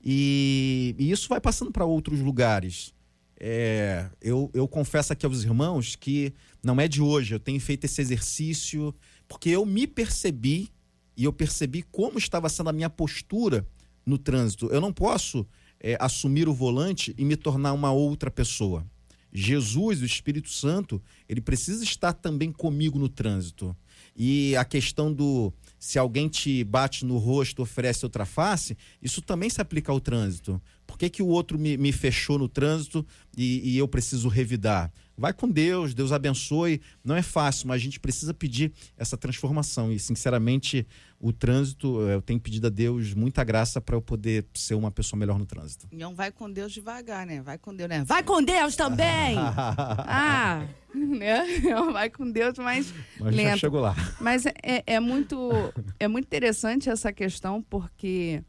[0.00, 2.94] E, e isso vai passando para outros lugares.
[3.40, 6.32] É, eu, eu confesso aqui aos irmãos que
[6.62, 8.94] não é de hoje, eu tenho feito esse exercício,
[9.26, 10.70] porque eu me percebi
[11.16, 13.66] e eu percebi como estava sendo a minha postura
[14.06, 14.66] no trânsito.
[14.66, 15.44] Eu não posso
[15.80, 18.86] é, assumir o volante e me tornar uma outra pessoa.
[19.32, 23.76] Jesus, o Espírito Santo, ele precisa estar também comigo no trânsito.
[24.16, 29.50] E a questão do se alguém te bate no rosto, oferece outra face, isso também
[29.50, 30.60] se aplica ao trânsito.
[30.86, 33.06] Por que, que o outro me, me fechou no trânsito
[33.36, 34.90] e, e eu preciso revidar?
[35.16, 36.80] Vai com Deus, Deus abençoe.
[37.04, 39.90] Não é fácil, mas a gente precisa pedir essa transformação.
[39.92, 40.86] E, sinceramente,
[41.18, 45.18] o trânsito, eu tenho pedido a Deus muita graça para eu poder ser uma pessoa
[45.18, 45.88] melhor no trânsito.
[45.90, 47.40] Não vai com Deus devagar, né?
[47.40, 48.04] Vai com Deus, né?
[48.04, 49.36] Vai com Deus também!
[49.38, 51.44] ah, né?
[51.92, 53.58] Vai com Deus, mas Mas já lento.
[53.58, 53.94] chegou lá.
[54.20, 55.50] Mas é, é muito,
[55.98, 58.42] é muito interessante essa questão, porque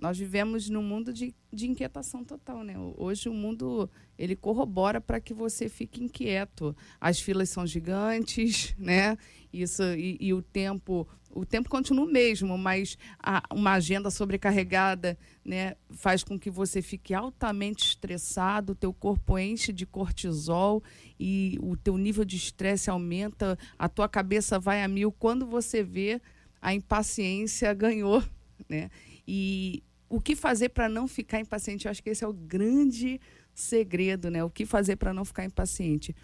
[0.00, 2.74] nós vivemos num mundo de, de inquietação total, né?
[2.96, 3.88] Hoje o mundo
[4.18, 6.76] ele corrobora para que você fique inquieto.
[7.00, 9.16] As filas são gigantes, né?
[9.52, 15.16] Isso e, e o tempo, o tempo continua o mesmo, mas a- uma agenda sobrecarregada,
[15.44, 20.82] né, faz com que você fique altamente estressado, o teu corpo enche de cortisol
[21.20, 25.12] e o teu nível de estresse aumenta, a tua cabeça vai a mil.
[25.12, 26.20] Quando você vê,
[26.60, 28.22] a impaciência ganhou,
[28.68, 28.90] né?
[29.26, 31.86] E o que fazer para não ficar impaciente?
[31.86, 33.20] Eu acho que esse é o grande
[33.54, 34.42] segredo, né?
[34.44, 36.14] O que fazer para não ficar impaciente?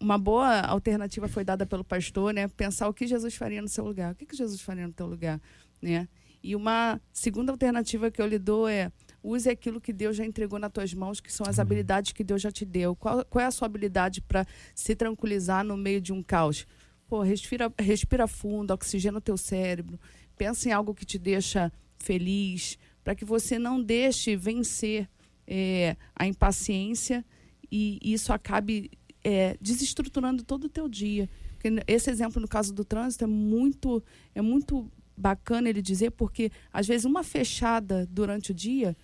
[0.00, 2.48] Uma boa alternativa foi dada pelo pastor, né?
[2.48, 4.12] Pensar o que Jesus faria no seu lugar.
[4.12, 5.40] O que, que Jesus faria no teu lugar,
[5.80, 6.08] né?
[6.42, 8.92] E uma segunda alternativa que eu lhe dou é
[9.22, 12.40] use aquilo que Deus já entregou nas tuas mãos, que são as habilidades que Deus
[12.40, 12.94] já te deu.
[12.94, 16.66] Qual, qual é a sua habilidade para se tranquilizar no meio de um caos?
[17.08, 19.98] Pô, respira, respira fundo, oxigena o teu cérebro.
[20.36, 25.08] Pensa em algo que te deixa feliz, para que você não deixe vencer
[25.46, 27.24] é, a impaciência
[27.70, 28.90] e isso acabe
[29.22, 31.28] é, desestruturando todo o teu dia.
[31.52, 34.02] Porque esse exemplo no caso do trânsito é muito,
[34.34, 38.96] é muito bacana ele dizer, porque às vezes uma fechada durante o dia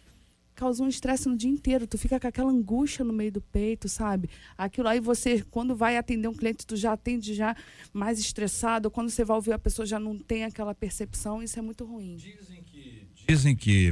[0.55, 1.86] causa um estresse no dia inteiro.
[1.86, 4.28] Tu fica com aquela angústia no meio do peito, sabe?
[4.57, 7.57] Aquilo aí você, quando vai atender um cliente, tu já atende já
[7.93, 8.90] mais estressado.
[8.90, 11.43] Quando você vai ouvir a pessoa já não tem aquela percepção.
[11.43, 12.16] Isso é muito ruim.
[12.16, 12.71] Dizem que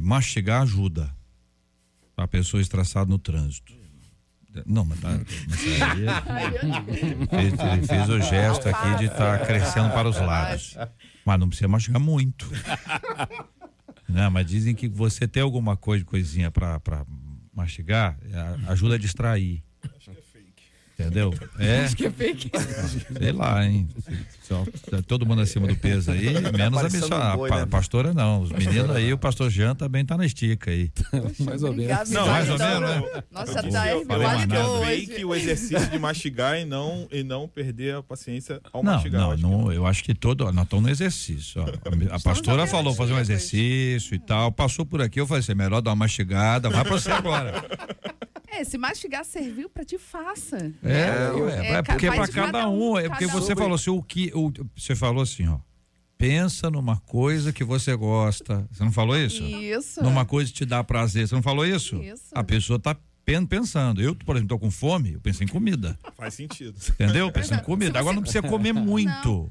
[0.02, 1.14] mastigar ajuda
[2.16, 3.72] a pessoa estressada no trânsito.
[4.66, 5.08] Não, mas, tá,
[5.48, 10.76] mas aí fez, ele fez o gesto aqui de estar crescendo para os lados.
[11.24, 12.50] Mas não precisa mastigar muito.
[14.08, 16.80] Não, mas dizem que você ter alguma coisa, coisinha para
[17.54, 18.18] mastigar,
[18.66, 19.62] a- ajuda a distrair.
[21.00, 21.32] Entendeu?
[21.58, 21.84] É.
[21.84, 22.50] Acho que é fake.
[23.18, 23.86] Sei lá, hein?
[24.42, 24.64] Só-
[25.06, 27.38] todo mundo acima do peso aí, menos a missionária.
[27.38, 27.66] um né?
[27.66, 28.42] pastora não.
[28.42, 30.90] Os meninos aí, o pastor Jean também tá na estica aí.
[31.40, 32.10] mais ou menos.
[32.10, 33.22] Não, mais ou menos, né?
[33.30, 37.96] Nossa, tá aí, é validou fake o exercício de mastigar e não, e não perder
[37.96, 39.20] a paciência ao Não, mastigar.
[39.20, 40.50] não, não, eu acho que todo.
[40.50, 41.62] Nós estamos no exercício.
[41.62, 42.12] ó.
[42.12, 44.50] A, a pastora falou fazer um exercício e tal.
[44.50, 47.64] Passou por aqui, eu falei assim: melhor dar uma mastigada, vai pra você agora.
[48.52, 50.56] É, se mastigar serviu pra te faça.
[50.82, 52.98] É, ué, É, é porque pra de cada cada um.
[52.98, 53.56] É porque cada você um.
[53.56, 54.30] falou assim: o que.
[54.34, 55.58] O, você falou assim, ó.
[56.18, 58.68] Pensa numa coisa que você gosta.
[58.70, 59.42] Você não falou isso?
[59.42, 60.02] Isso.
[60.02, 61.26] Numa coisa que te dá prazer.
[61.26, 61.96] Você não falou isso?
[62.02, 62.24] Isso.
[62.34, 62.94] A pessoa tá
[63.24, 64.02] pen- pensando.
[64.02, 65.98] Eu, por exemplo, tô com fome, eu penso em comida.
[66.16, 66.74] faz sentido.
[66.90, 67.26] Entendeu?
[67.28, 67.98] Eu penso em comida.
[67.98, 69.50] Agora não precisa comer muito.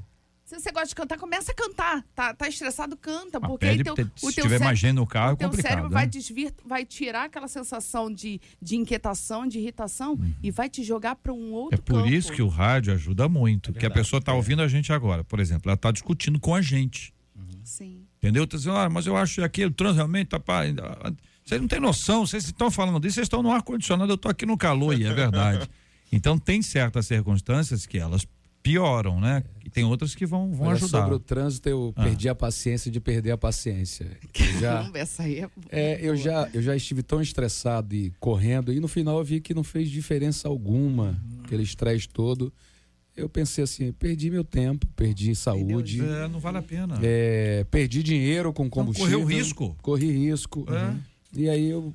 [0.50, 2.04] Se você gosta de cantar, começa a cantar.
[2.14, 3.38] Tá, tá estressado, canta.
[3.38, 5.30] Mas Porque aí pede- teu, te- o se teu tiver cérebro- mais gente no carro,
[5.32, 5.94] o é teu cérebro né?
[5.94, 11.14] vai desvir, vai tirar aquela sensação de, de inquietação, de irritação e vai te jogar
[11.16, 11.52] para um Uhum.
[11.52, 12.08] É outro por campo.
[12.08, 13.72] isso que o rádio ajuda muito.
[13.72, 14.22] que a pessoa É.
[14.24, 17.14] tá ouvindo a gente agora, por exemplo, ela tá discutindo com a gente.
[17.62, 18.02] Sim.
[18.18, 18.46] Entendeu?
[18.46, 20.40] Tá dizendo, ah, mas eu acho que aquele trans realmente tá.
[20.40, 20.98] pá, ainda-
[21.44, 24.44] Vocês não têm noção, vocês estão falando disso, vocês estão no ar-condicionado, eu tô aqui
[24.44, 25.68] no calor, e é verdade.
[26.12, 28.26] Então tem certas circunstâncias que elas
[28.62, 29.42] pioram, né?
[29.64, 31.00] E tem outras que vão, vão Olha, ajudar.
[31.00, 32.04] sobre o trânsito, eu Ah.
[32.04, 34.06] perdi a paciência de perder a paciência.
[34.38, 35.48] Eu já, ver, essa aí é...
[35.70, 39.40] é, eu, já, eu já estive tão estressado e correndo, e no final eu vi
[39.40, 42.52] que não fez diferença alguma, aquele estresse todo.
[43.16, 46.98] Eu pensei assim, perdi meu tempo, perdi saúde, É, não vale a pena.
[47.02, 49.20] é, perdi dinheiro com combustível.
[49.20, 49.76] correu risco.
[49.82, 50.64] Corri risco.
[50.72, 50.96] É.
[51.34, 51.94] E aí eu,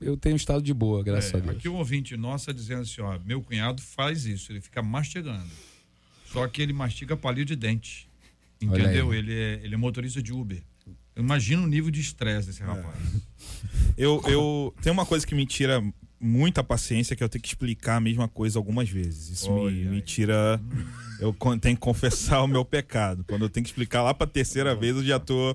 [0.00, 1.56] eu tenho estado de boa, graças É, a Deus.
[1.56, 5.48] aqui um ouvinte nossa dizendo assim, ó, meu cunhado faz isso, ele fica mastigando.
[6.32, 8.08] Só que ele mastiga palito de dente.
[8.60, 9.12] Entendeu?
[9.12, 10.62] Ele é, ele é motorista de Uber.
[11.16, 12.96] Imagina o nível de estresse desse rapaz.
[13.96, 15.82] Eu, eu tem uma coisa que me tira
[16.18, 19.28] muita paciência que eu tenho que explicar a mesma coisa algumas vezes.
[19.28, 20.00] Isso me, Olha me aí.
[20.00, 20.58] tira.
[21.20, 23.22] Eu tenho que confessar o meu pecado.
[23.28, 25.54] Quando eu tenho que explicar lá pra terceira vez, eu já tô.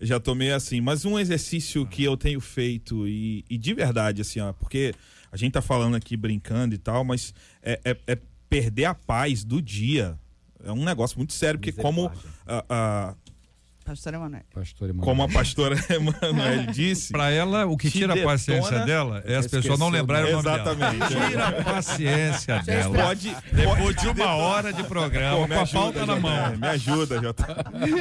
[0.00, 0.80] Já tô meio assim.
[0.80, 4.94] Mas um exercício que eu tenho feito, e, e de verdade, assim, ó, porque
[5.32, 9.44] a gente tá falando aqui brincando e tal, mas é, é- é perder a paz
[9.44, 10.18] do dia.
[10.64, 12.10] É um negócio muito sério, porque como
[12.46, 13.14] a- a,
[13.84, 14.42] Pastor Emanuel.
[14.52, 15.04] Pastor Emanuel.
[15.04, 17.12] como a pastora Emanuele disse.
[17.12, 20.58] Pra ela, o que tira a paciência dela é as pessoas não lembrarem o nome
[20.58, 20.72] dela.
[20.72, 21.06] Exatamente.
[21.28, 22.98] Tira a paciência dela.
[23.04, 26.56] Pode, Depois de uma hora de programa, Pô, com a pauta na mão.
[26.56, 27.46] Me ajuda, Jota.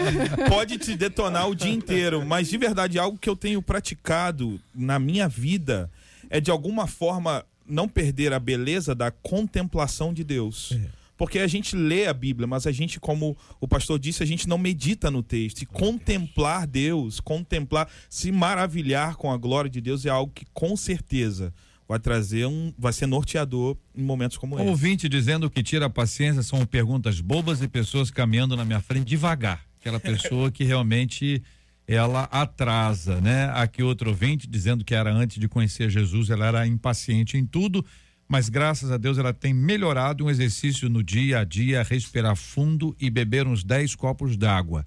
[0.49, 4.97] Pode te detonar o dia inteiro, mas de verdade, algo que eu tenho praticado na
[4.97, 5.87] minha vida
[6.31, 10.71] é de alguma forma não perder a beleza da contemplação de Deus.
[10.71, 11.05] É.
[11.17, 14.49] Porque a gente lê a Bíblia, mas a gente, como o pastor disse, a gente
[14.49, 15.61] não medita no texto.
[15.61, 20.75] E contemplar Deus, contemplar, se maravilhar com a glória de Deus é algo que com
[20.75, 21.53] certeza
[21.87, 22.73] vai trazer um.
[22.77, 24.67] vai ser norteador em momentos como esse.
[24.67, 29.05] ouvinte dizendo que tira a paciência são perguntas bobas e pessoas caminhando na minha frente
[29.05, 29.65] devagar.
[29.79, 31.43] Aquela pessoa que realmente
[31.87, 33.51] ela atrasa, né?
[33.53, 37.85] Aqui outro ouvinte dizendo que era antes de conhecer Jesus, ela era impaciente em tudo,
[38.27, 42.95] mas graças a Deus ela tem melhorado um exercício no dia a dia, respirar fundo
[42.99, 44.85] e beber uns 10 copos d'água.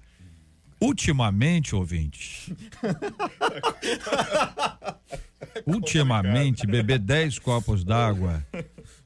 [0.81, 2.55] Ultimamente, ouvinte,
[5.65, 8.45] ultimamente beber 10 copos d'água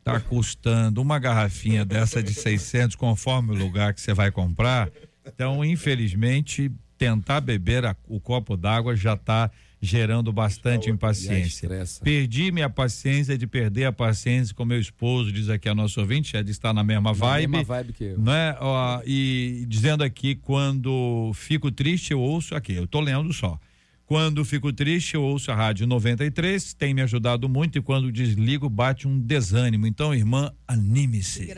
[0.03, 4.91] tá custando uma garrafinha dessa de 600 conforme o lugar que você vai comprar.
[5.25, 6.69] Então, infelizmente,
[7.03, 9.51] tentar beber a- o copo d'água já está
[9.81, 11.69] gerando bastante impaciência.
[12.01, 16.37] Perdi minha paciência de perder a paciência com meu esposo, diz aqui a nossa ouvinte,
[16.37, 17.47] é de estar na mesma Na vibe.
[17.51, 18.19] mesma vibe que eu.
[18.19, 18.55] Né?
[18.61, 23.59] Ó, e dizendo aqui, quando fico triste, eu ouço aqui, eu tô lendo só.
[24.05, 28.69] Quando fico triste, eu ouço a Rádio 93, tem me ajudado muito e quando desligo,
[28.69, 29.85] bate um desânimo.
[29.87, 31.51] Então, irmã, anime-se.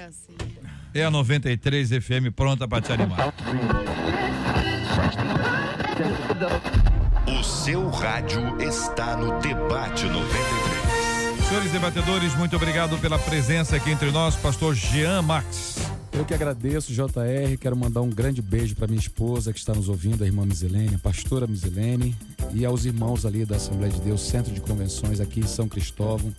[0.96, 3.34] É a 93 FM pronta para te animar.
[7.28, 11.48] O seu rádio está no Debate 93.
[11.48, 15.78] Senhores debatedores, muito obrigado pela presença aqui entre nós, pastor Jean Max.
[16.14, 17.58] Eu que agradeço, JR.
[17.60, 20.96] Quero mandar um grande beijo para minha esposa que está nos ouvindo, a irmã Misilene,
[20.96, 22.16] a pastora Misilene,
[22.54, 26.34] e aos irmãos ali da Assembleia de Deus, Centro de Convenções aqui em São Cristóvão.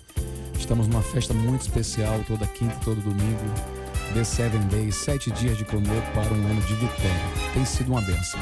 [0.58, 3.75] Estamos numa festa muito especial, toda quinta e todo domingo.
[4.14, 7.20] The Seven Days, sete dias de clamor para um ano de vitória.
[7.52, 8.40] Tem sido uma benção.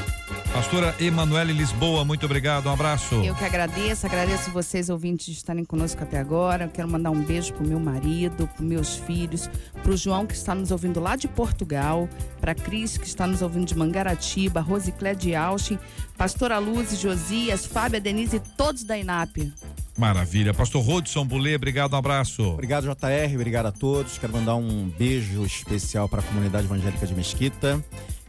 [0.55, 3.17] Pastora Emanuele Lisboa, muito obrigado, um abraço.
[3.17, 6.67] Eu que agradeço, agradeço vocês, ouvintes, de estarem conosco até agora.
[6.67, 9.51] Eu quero mandar um beijo pro meu marido, pros meus filhos,
[9.83, 12.09] pro João, que está nos ouvindo lá de Portugal,
[12.41, 15.77] pra Cris, que está nos ouvindo de Mangaratiba, Rosiclé de Austin,
[16.17, 19.53] Pastora Luz, Josias, Fábia, Denise e todos da INAP.
[19.99, 20.55] Maravilha.
[20.55, 22.45] Pastor Rodson Bulê, obrigado, um abraço.
[22.45, 24.19] Obrigado, JR, obrigado a todos.
[24.19, 27.85] Quero mandar um beijo especial para a comunidade evangélica de Mesquita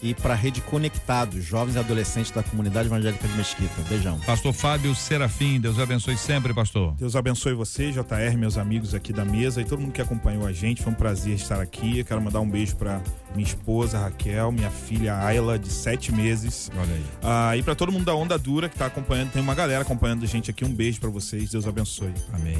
[0.05, 3.81] e para a Rede Conectados, jovens e adolescentes da comunidade evangélica de Mesquita.
[3.89, 4.19] Beijão.
[4.19, 6.93] Pastor Fábio Serafim, Deus abençoe sempre, pastor.
[6.93, 10.53] Deus abençoe você, JR, meus amigos aqui da mesa e todo mundo que acompanhou a
[10.53, 10.83] gente.
[10.83, 11.99] Foi um prazer estar aqui.
[11.99, 13.01] Eu quero mandar um beijo para
[13.33, 16.69] minha esposa Raquel, minha filha Ayla, de sete meses.
[16.77, 17.05] Olha aí.
[17.23, 20.23] Ah, e para todo mundo da Onda Dura que está acompanhando, tem uma galera acompanhando
[20.23, 20.63] a gente aqui.
[20.63, 21.49] Um beijo para vocês.
[21.49, 22.13] Deus abençoe.
[22.31, 22.57] Amém.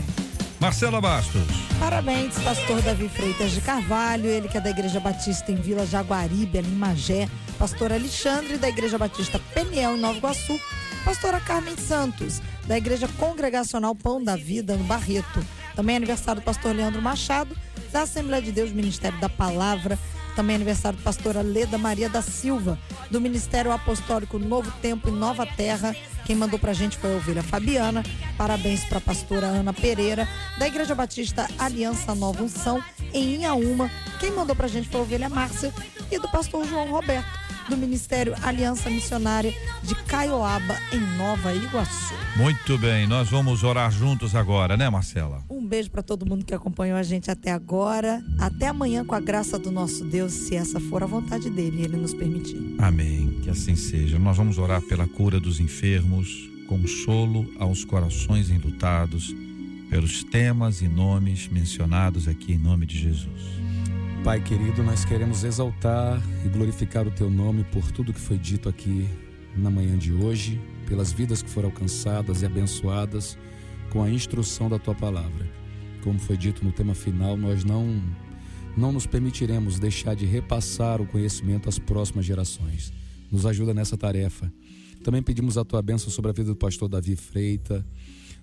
[0.60, 1.42] Marcela Bastos.
[1.80, 6.58] Parabéns, pastor Davi Freitas de Carvalho, ele que é da Igreja Batista em Vila Jaguaribe,
[6.58, 7.30] ali em Magé.
[7.60, 10.60] Pastor Alexandre, da Igreja Batista Peniel, em Nova Iguaçu.
[11.04, 15.46] Pastora Carmen Santos, da Igreja Congregacional Pão da Vida, no Barreto.
[15.76, 17.56] Também é aniversário do pastor Leandro Machado,
[17.92, 20.00] da Assembleia de Deus, Ministério da Palavra.
[20.36, 22.78] Também é aniversário do pastora Leda Maria da Silva,
[23.10, 25.96] do Ministério Apostólico Novo Tempo e Nova Terra.
[26.26, 28.04] Quem mandou pra gente foi a ovelha Fabiana.
[28.38, 30.28] Parabéns pra pastora Ana Pereira,
[30.58, 32.84] da Igreja Batista Aliança Nova Unção,
[33.14, 33.90] em Inhaúma.
[34.20, 35.74] Quem mandou pra gente foi a ovelha Márcia
[36.12, 37.28] e do pastor João Roberto,
[37.70, 39.54] do Ministério Aliança Missionária
[39.84, 42.14] de Caioaba, em Nova Iguaçu.
[42.36, 45.44] Muito bem, nós vamos orar juntos agora, né, Marcela?
[45.50, 48.24] Um beijo para todo mundo que acompanhou a gente até agora.
[48.40, 51.98] Até amanhã, com a graça do nosso Deus, se essa for a vontade dele, ele
[51.98, 52.76] nos permitir.
[52.78, 53.40] Amém.
[53.42, 54.20] Que assim seja.
[54.20, 56.28] Nós vamos orar pela cura dos enfermos,
[56.68, 59.34] consolo aos corações enlutados,
[59.90, 63.65] pelos temas e nomes mencionados aqui em nome de Jesus.
[64.26, 68.68] Pai querido, nós queremos exaltar e glorificar o teu nome por tudo que foi dito
[68.68, 69.08] aqui
[69.56, 73.38] na manhã de hoje, pelas vidas que foram alcançadas e abençoadas
[73.92, 75.48] com a instrução da tua palavra.
[76.04, 78.02] Como foi dito no tema final, nós não
[78.76, 82.92] não nos permitiremos deixar de repassar o conhecimento às próximas gerações.
[83.32, 84.52] Nos ajuda nessa tarefa.
[85.04, 87.86] Também pedimos a tua bênção sobre a vida do pastor Davi Freita,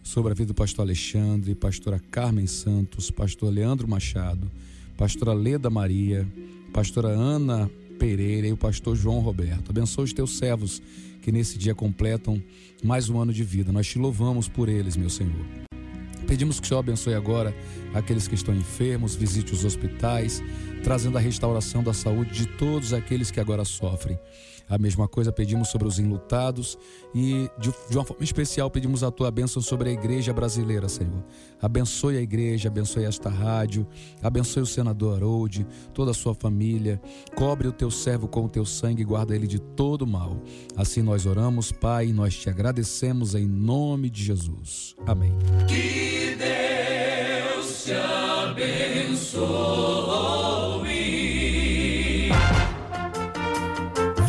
[0.01, 4.49] sobre a vida do pastor Alexandre, pastora Carmen Santos, pastor Leandro Machado,
[4.97, 6.27] pastora Leda Maria,
[6.73, 9.71] pastora Ana Pereira e o pastor João Roberto.
[9.71, 10.83] Abençoa os teus servos
[11.21, 12.43] que nesse dia completam
[12.83, 13.71] mais um ano de vida.
[13.71, 15.47] Nós te louvamos por eles, meu Senhor.
[16.27, 17.55] Pedimos que o Senhor abençoe agora
[17.95, 20.43] aqueles que estão enfermos, visite os hospitais,
[20.83, 24.19] trazendo a restauração da saúde de todos aqueles que agora sofrem.
[24.69, 26.79] A mesma coisa pedimos sobre os enlutados
[27.15, 31.25] e, de, de, uma forma especial, pedimos a tua bênção sobre a igreja brasileira, Senhor.
[31.61, 33.87] Abençoe a igreja, abençoe esta rádio,
[34.23, 37.01] abençoe o senador Harold, toda a sua família.
[37.35, 40.43] Cobre o teu servo com o teu sangue e guarda ele de todo mal.
[40.77, 44.95] Assim nós oramos, Pai, e nós te agradecemos em nome de Jesus.
[45.07, 45.33] Amém.
[45.69, 49.03] Que Deus te abençoe.